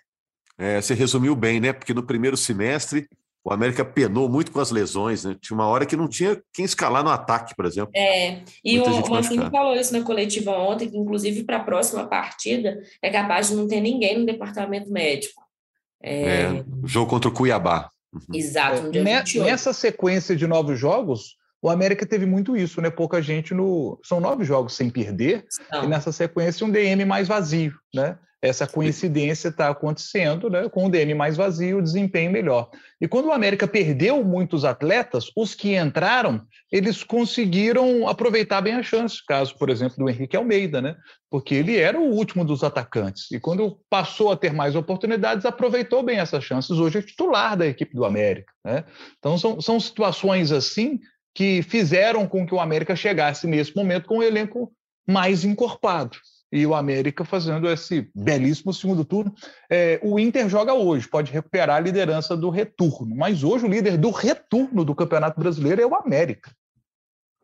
É, 0.58 0.82
você 0.82 0.94
resumiu 0.94 1.36
bem, 1.36 1.60
né? 1.60 1.72
Porque 1.72 1.94
no 1.94 2.06
primeiro 2.06 2.36
semestre 2.36 3.08
o 3.50 3.54
América 3.54 3.84
penou 3.84 4.30
muito 4.30 4.52
com 4.52 4.60
as 4.60 4.70
lesões, 4.70 5.26
né? 5.26 5.36
Tinha 5.42 5.58
uma 5.58 5.66
hora 5.66 5.84
que 5.84 5.98
não 5.98 6.08
tinha 6.08 6.40
quem 6.54 6.64
escalar 6.64 7.04
no 7.04 7.10
ataque, 7.10 7.56
por 7.56 7.66
exemplo. 7.66 7.92
É, 7.96 8.44
e 8.64 8.78
Muita 8.78 8.92
o 8.92 9.10
Mancini 9.10 9.50
falou 9.50 9.76
isso 9.76 9.92
na 9.92 10.04
coletiva 10.04 10.52
ontem, 10.52 10.88
que 10.88 10.96
inclusive 10.96 11.44
para 11.44 11.58
a 11.58 11.64
próxima 11.64 12.06
partida 12.08 12.80
é 13.02 13.10
capaz 13.10 13.48
de 13.48 13.56
não 13.56 13.68
ter 13.68 13.82
ninguém 13.82 14.20
no 14.20 14.26
departamento 14.26 14.92
médico. 14.92 15.42
É, 16.02 16.44
é 16.44 16.66
jogo 16.86 17.10
contra 17.10 17.28
o 17.28 17.34
Cuiabá. 17.34 17.90
Uhum. 18.14 18.36
Exato, 18.36 18.84
no 18.84 18.92
dia 18.92 19.02
é, 19.02 19.44
Nessa 19.44 19.74
sequência 19.74 20.36
de 20.36 20.46
novos 20.46 20.80
jogos, 20.80 21.36
o 21.60 21.70
América 21.72 22.06
teve 22.06 22.28
muito 22.28 22.56
isso, 22.56 22.80
né? 22.82 22.92
Pouca 22.92 23.20
gente 23.20 23.54
no. 23.56 24.00
São 24.04 24.20
nove 24.20 24.46
jogos 24.46 24.76
sem 24.76 24.92
perder, 24.92 25.44
não. 25.72 25.86
e 25.86 25.88
nessa 25.88 26.12
sequência 26.12 26.66
um 26.66 26.72
DM 26.72 27.04
mais 27.04 27.28
vazio, 27.28 27.74
né? 27.94 28.16
Essa 28.42 28.66
coincidência 28.66 29.50
está 29.50 29.70
acontecendo, 29.70 30.50
né? 30.50 30.70
com 30.70 30.86
o 30.86 30.90
DM 30.90 31.14
mais 31.14 31.36
vazio, 31.36 31.80
o 31.80 31.82
desempenho 31.82 32.32
melhor. 32.32 32.70
E 33.00 33.08
quando 33.08 33.26
o 33.26 33.32
América 33.34 33.68
perdeu 33.68 34.24
muitos 34.24 34.64
atletas, 34.64 35.26
os 35.36 35.54
que 35.54 35.76
entraram, 35.76 36.42
eles 36.72 37.04
conseguiram 37.04 38.08
aproveitar 38.08 38.62
bem 38.62 38.76
a 38.76 38.84
chance, 38.84 39.24
caso, 39.26 39.58
por 39.58 39.70
exemplo, 39.70 39.98
do 39.98 40.10
Henrique 40.10 40.38
Almeida, 40.38 40.82
né? 40.82 40.96
Porque 41.30 41.54
ele 41.54 41.78
era 41.78 42.00
o 42.00 42.12
último 42.12 42.46
dos 42.46 42.64
atacantes. 42.64 43.30
E 43.32 43.40
quando 43.40 43.78
passou 43.90 44.32
a 44.32 44.38
ter 44.38 44.54
mais 44.54 44.76
oportunidades, 44.76 45.46
aproveitou 45.46 46.02
bem 46.02 46.20
essas 46.20 46.44
chances. 46.44 46.72
Hoje 46.72 47.00
é 47.00 47.02
titular 47.02 47.58
da 47.58 47.68
equipe 47.68 47.94
do 47.94 48.06
América. 48.06 48.52
Né? 48.64 48.86
Então 49.18 49.38
são, 49.38 49.60
são 49.60 49.80
situações 49.80 50.52
assim 50.52 51.00
que 51.36 51.62
fizeram 51.62 52.26
com 52.26 52.48
que 52.48 52.56
o 52.56 52.60
América 52.60 52.96
chegasse 52.96 53.46
nesse 53.48 53.76
momento 53.76 54.08
com 54.08 54.20
um 54.20 54.24
elenco 54.24 54.72
mais 55.08 55.44
encorpado 55.44 56.18
e 56.52 56.66
o 56.66 56.74
América 56.74 57.24
fazendo 57.24 57.70
esse 57.70 58.10
belíssimo 58.16 58.74
segundo 58.74 59.06
turno. 59.06 59.34
É, 59.70 60.00
o 60.04 60.20
Inter 60.20 60.50
joga 60.50 60.74
hoje, 60.74 61.08
pode 61.08 61.32
recuperar 61.32 61.78
a 61.78 61.80
liderança 61.80 62.36
do 62.36 62.50
retorno, 62.50 63.16
mas 63.16 63.44
hoje 63.44 63.66
o 63.66 63.70
líder 63.70 63.98
do 63.98 64.10
retorno 64.10 64.84
do 64.84 64.96
Campeonato 64.96 65.40
Brasileiro 65.40 65.82
é 65.82 65.86
o 65.86 65.96
América. 65.96 66.52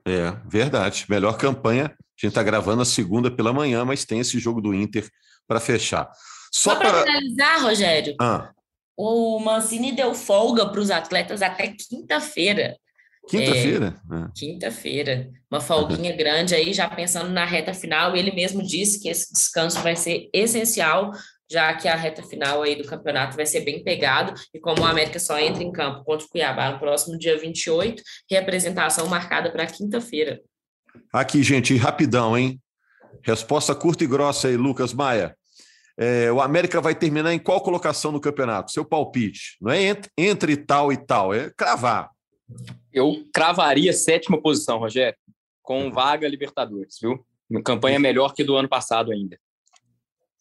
É, 0.07 0.31
verdade. 0.45 1.05
Melhor 1.09 1.37
campanha. 1.37 1.85
A 1.85 1.89
gente 2.15 2.27
está 2.29 2.43
gravando 2.43 2.81
a 2.81 2.85
segunda 2.85 3.29
pela 3.29 3.51
manhã, 3.51 3.83
mas 3.83 4.05
tem 4.05 4.19
esse 4.19 4.39
jogo 4.39 4.61
do 4.61 4.73
Inter 4.73 5.09
para 5.47 5.59
fechar. 5.59 6.09
Só, 6.51 6.71
Só 6.71 6.75
para 6.77 7.03
finalizar, 7.03 7.61
Rogério, 7.61 8.15
ah. 8.21 8.51
o 8.95 9.39
Mancini 9.39 9.91
deu 9.91 10.13
folga 10.13 10.69
para 10.69 10.79
os 10.79 10.89
atletas 10.89 11.41
até 11.41 11.67
quinta-feira. 11.67 12.77
Quinta-feira? 13.27 13.95
É, 14.11 14.31
Quinta-feira. 14.35 15.29
Uma 15.51 15.59
folguinha 15.59 16.15
grande 16.15 16.53
aí, 16.53 16.73
já 16.73 16.87
pensando 16.89 17.29
na 17.29 17.45
reta 17.45 17.73
final. 17.73 18.15
Ele 18.15 18.31
mesmo 18.31 18.61
disse 18.61 19.01
que 19.01 19.09
esse 19.09 19.33
descanso 19.33 19.79
vai 19.81 19.95
ser 19.95 20.29
essencial, 20.33 21.11
já 21.49 21.73
que 21.73 21.87
a 21.87 21.95
reta 21.95 22.23
final 22.23 22.61
aí 22.61 22.75
do 22.75 22.87
campeonato 22.87 23.35
vai 23.35 23.45
ser 23.45 23.61
bem 23.61 23.83
pegado. 23.83 24.33
E 24.53 24.59
como 24.59 24.81
o 24.81 24.85
América 24.85 25.19
só 25.19 25.39
entra 25.39 25.63
em 25.63 25.71
campo 25.71 26.03
contra 26.03 26.25
o 26.25 26.29
Cuiabá 26.29 26.71
no 26.71 26.79
próximo 26.79 27.17
dia 27.17 27.37
28, 27.37 28.01
representação 28.29 29.07
marcada 29.07 29.51
para 29.51 29.65
quinta-feira. 29.65 30.39
Aqui, 31.11 31.43
gente, 31.43 31.75
rapidão, 31.75 32.37
hein? 32.37 32.59
Resposta 33.23 33.73
curta 33.73 34.03
e 34.03 34.07
grossa 34.07 34.47
aí, 34.47 34.55
Lucas 34.55 34.93
Maia. 34.93 35.35
É, 35.97 36.29
o 36.31 36.41
América 36.41 36.81
vai 36.81 36.93
terminar 36.93 37.33
em 37.33 37.39
qual 37.39 37.61
colocação 37.61 38.11
no 38.11 38.19
campeonato? 38.19 38.71
Seu 38.71 38.83
palpite. 38.83 39.57
Não 39.61 39.71
é 39.71 39.81
entre, 39.81 40.11
entre 40.17 40.57
tal 40.57 40.91
e 40.91 40.97
tal, 40.97 41.33
é 41.33 41.49
cravar. 41.55 42.09
Eu 42.91 43.25
cravaria 43.33 43.93
sétima 43.93 44.41
posição, 44.41 44.79
Rogério, 44.79 45.17
com 45.61 45.91
vaga 45.91 46.27
Libertadores, 46.27 46.97
viu? 47.01 47.25
Uma 47.49 47.61
campanha 47.61 47.99
melhor 47.99 48.33
que 48.33 48.43
do 48.43 48.55
ano 48.55 48.69
passado 48.69 49.11
ainda. 49.11 49.39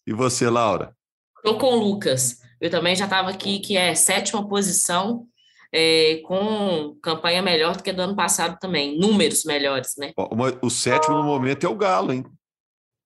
E 0.07 0.12
você, 0.12 0.49
Laura? 0.49 0.97
Estou 1.37 1.59
com 1.59 1.75
o 1.75 1.77
Lucas. 1.77 2.40
Eu 2.61 2.71
também 2.71 2.95
já 2.95 3.05
estava 3.05 3.31
aqui, 3.31 3.59
que 3.59 3.77
é 3.77 3.95
sétima 3.95 4.47
posição, 4.47 5.27
é, 5.73 6.21
com 6.25 6.97
campanha 7.03 7.43
melhor 7.43 7.77
do 7.77 7.83
que 7.83 7.93
do 7.93 8.03
ano 8.03 8.17
passado 8.17 8.59
também. 8.59 8.99
Números 8.99 9.45
melhores, 9.45 9.95
né? 9.99 10.12
O, 10.17 10.67
o 10.67 10.71
sétimo 10.71 11.17
no 11.17 11.25
momento 11.25 11.67
é 11.67 11.69
o 11.69 11.75
Galo, 11.75 12.12
hein? 12.12 12.25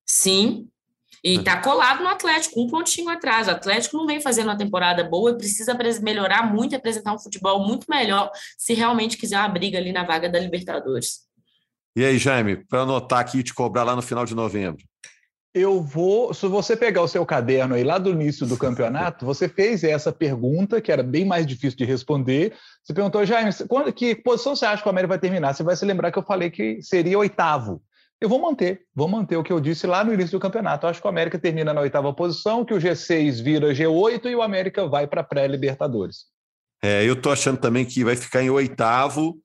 Sim, 0.07 0.69
e 1.23 1.37
está 1.37 1.61
colado 1.61 2.03
no 2.03 2.09
Atlético, 2.09 2.63
um 2.63 2.69
pontinho 2.69 3.09
atrás. 3.09 3.49
O 3.49 3.53
Atlético 3.53 3.97
não 3.97 4.07
vem 4.07 4.21
fazendo 4.21 4.47
uma 4.47 4.57
temporada 4.57 5.05
boa 5.05 5.31
e 5.31 5.39
precisa 5.39 5.77
melhorar 6.01 6.53
muito, 6.53 6.77
apresentar 6.77 7.13
um 7.13 7.19
futebol 7.19 7.67
muito 7.67 7.87
melhor 7.89 8.31
se 8.57 8.75
realmente 8.75 9.17
quiser 9.17 9.39
uma 9.39 9.49
briga 9.49 9.79
ali 9.79 9.93
na 9.93 10.05
vaga 10.05 10.29
da 10.29 10.39
Libertadores. 10.39 11.29
E 11.97 12.05
aí, 12.05 12.19
Jaime, 12.19 12.57
para 12.57 12.83
anotar 12.83 13.19
aqui 13.21 13.39
e 13.39 13.43
te 13.43 13.53
cobrar 13.53 13.83
lá 13.83 13.97
no 13.97 14.03
final 14.03 14.25
de 14.25 14.35
novembro. 14.35 14.85
Eu 15.53 15.83
vou. 15.83 16.33
Se 16.33 16.47
você 16.47 16.77
pegar 16.77 17.03
o 17.03 17.09
seu 17.09 17.25
caderno 17.27 17.75
aí 17.75 17.83
lá 17.83 17.99
do 17.99 18.11
início 18.11 18.47
do 18.47 18.57
campeonato, 18.57 19.27
você 19.27 19.49
fez 19.49 19.83
essa 19.83 20.13
pergunta, 20.13 20.81
que 20.81 20.93
era 20.93 21.03
bem 21.03 21.25
mais 21.25 21.47
difícil 21.47 21.77
de 21.77 21.85
responder. 21.85 22.55
Você 22.85 22.95
perguntou, 22.95 23.25
Jaime, 23.25 23.51
quando, 23.67 23.93
que 23.93 24.15
posição 24.15 24.55
você 24.55 24.67
acha 24.67 24.83
que 24.83 24.89
o 24.89 24.91
América 24.91 25.09
vai 25.09 25.19
terminar? 25.19 25.55
Você 25.55 25.65
vai 25.65 25.75
se 25.75 25.85
lembrar 25.85 26.13
que 26.13 26.19
eu 26.19 26.23
falei 26.23 26.51
que 26.51 26.81
seria 26.83 27.19
oitavo. 27.19 27.83
Eu 28.21 28.29
vou 28.29 28.41
manter, 28.41 28.83
vou 28.93 29.07
manter 29.07 29.37
o 29.37 29.45
que 29.45 29.53
eu 29.53 29.61
disse 29.61 29.87
lá 29.87 30.03
no 30.03 30.13
início 30.13 30.33
do 30.33 30.43
campeonato. 30.43 30.85
Eu 30.85 30.91
acho 30.91 31.01
que 31.01 31.07
o 31.07 31.11
América 31.11 31.39
termina 31.39 31.73
na 31.73 31.81
oitava 31.81 32.13
posição, 32.13 32.65
que 32.65 32.75
o 32.75 32.79
G6 32.79 33.41
vira 33.43 33.73
G8 33.73 34.27
e 34.27 34.35
o 34.35 34.43
América 34.43 34.89
vai 34.89 35.07
para 35.07 35.23
pré-Libertadores. 35.23 36.25
É, 36.83 37.05
eu 37.05 37.21
tô 37.21 37.31
achando 37.31 37.59
também 37.59 37.85
que 37.85 38.03
vai 38.03 38.17
ficar 38.17 38.43
em 38.43 38.51
oitavo, 38.51 39.39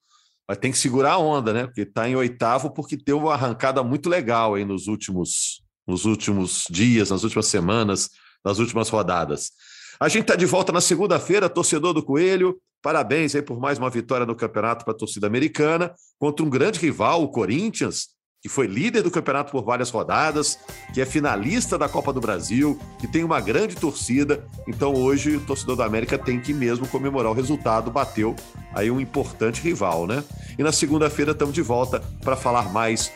mas 0.47 0.57
tem 0.57 0.71
que 0.71 0.77
segurar 0.77 1.13
a 1.13 1.17
onda, 1.19 1.53
né? 1.53 1.65
Porque 1.67 1.81
está 1.81 2.09
em 2.09 2.15
oitavo 2.15 2.71
porque 2.71 2.97
teve 2.97 3.17
uma 3.17 3.33
arrancada 3.33 3.83
muito 3.83 4.09
legal 4.09 4.55
aí 4.55 4.65
nos 4.65 4.87
últimos, 4.87 5.63
nos 5.87 6.05
últimos 6.05 6.65
dias, 6.67 7.11
nas 7.11 7.23
últimas 7.23 7.45
semanas, 7.45 8.09
nas 8.43 8.57
últimas 8.57 8.89
rodadas. 8.89 9.51
A 9.99 10.09
gente 10.09 10.23
está 10.23 10.35
de 10.35 10.47
volta 10.47 10.71
na 10.71 10.81
segunda-feira, 10.81 11.47
torcedor 11.47 11.93
do 11.93 12.01
Coelho. 12.01 12.59
Parabéns 12.81 13.35
aí 13.35 13.41
por 13.43 13.59
mais 13.59 13.77
uma 13.77 13.89
vitória 13.89 14.25
no 14.25 14.35
campeonato 14.35 14.83
para 14.83 14.93
a 14.93 14.97
torcida 14.97 15.27
americana 15.27 15.93
contra 16.17 16.43
um 16.43 16.49
grande 16.49 16.79
rival, 16.79 17.21
o 17.21 17.29
Corinthians 17.29 18.12
que 18.43 18.49
foi 18.49 18.67
líder 18.67 19.01
do 19.01 19.09
campeonato 19.09 19.53
por 19.53 19.63
várias 19.63 19.89
rodadas, 19.89 20.59
que 20.93 20.99
é 20.99 21.05
finalista 21.05 21.77
da 21.77 21.87
Copa 21.87 22.11
do 22.11 22.19
Brasil, 22.19 22.77
que 22.99 23.07
tem 23.07 23.23
uma 23.23 23.39
grande 23.39 23.73
torcida. 23.73 24.45
Então 24.67 24.93
hoje 24.93 25.37
o 25.37 25.39
torcedor 25.39 25.77
da 25.77 25.85
América 25.85 26.17
tem 26.17 26.41
que 26.41 26.53
mesmo 26.53 26.85
comemorar 26.85 27.31
o 27.31 27.33
resultado, 27.33 27.89
bateu 27.89 28.35
aí 28.75 28.91
um 28.91 28.99
importante 28.99 29.61
rival, 29.61 30.05
né? 30.05 30.21
E 30.59 30.61
na 30.61 30.73
segunda-feira 30.73 31.31
estamos 31.31 31.55
de 31.55 31.61
volta 31.61 32.03
para 32.21 32.35
falar 32.35 32.73
mais 32.73 33.13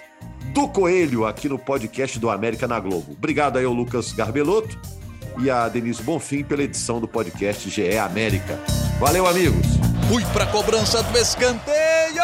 do 0.53 0.65
Coelho 0.69 1.25
aqui 1.25 1.49
no 1.49 1.59
podcast 1.59 2.17
do 2.19 2.29
América 2.29 2.65
na 2.65 2.79
Globo. 2.79 3.11
Obrigado 3.11 3.57
aí 3.57 3.65
ao 3.65 3.73
Lucas 3.73 4.13
Garbelotto 4.13 4.79
e 5.41 5.49
a 5.49 5.67
Denise 5.67 6.01
Bonfim 6.01 6.41
pela 6.41 6.63
edição 6.63 7.01
do 7.01 7.07
podcast 7.07 7.69
GE 7.69 7.97
América. 7.97 8.57
Valeu, 8.97 9.27
amigos! 9.27 9.67
Fui 10.07 10.23
para 10.31 10.45
a 10.45 10.47
cobrança 10.47 11.03
do 11.03 11.17
escanteio! 11.17 12.23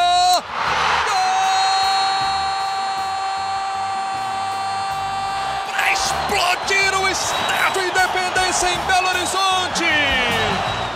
Explodir 6.64 6.96
o 7.00 7.08
Estádio 7.08 7.84
Independência 7.84 8.70
em 8.70 8.78
Belo 8.88 9.08
Horizonte. 9.10 9.86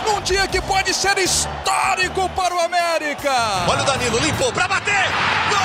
Num 0.06 0.20
dia 0.22 0.48
que 0.48 0.60
pode 0.62 0.94
ser 0.94 1.18
histórico 1.18 2.28
para 2.30 2.54
o 2.54 2.60
América. 2.60 3.32
Olha 3.68 3.82
o 3.82 3.84
Danilo, 3.84 4.18
limpou 4.18 4.52
para 4.52 4.68
bater. 4.68 5.04
Gol! 5.50 5.58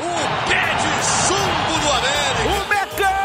O 0.00 0.48
pé 0.48 0.74
de 0.80 0.88
chumbo 1.26 1.78
do 1.80 1.90
América. 1.92 2.48
O 2.48 2.58
Mecão! 2.68 3.20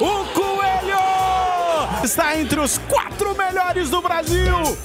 O 0.00 0.24
Coelho! 0.32 2.04
Está 2.04 2.36
entre 2.36 2.60
os 2.60 2.78
quatro 2.88 3.36
melhores 3.36 3.90
do 3.90 4.00
Brasil. 4.00 4.78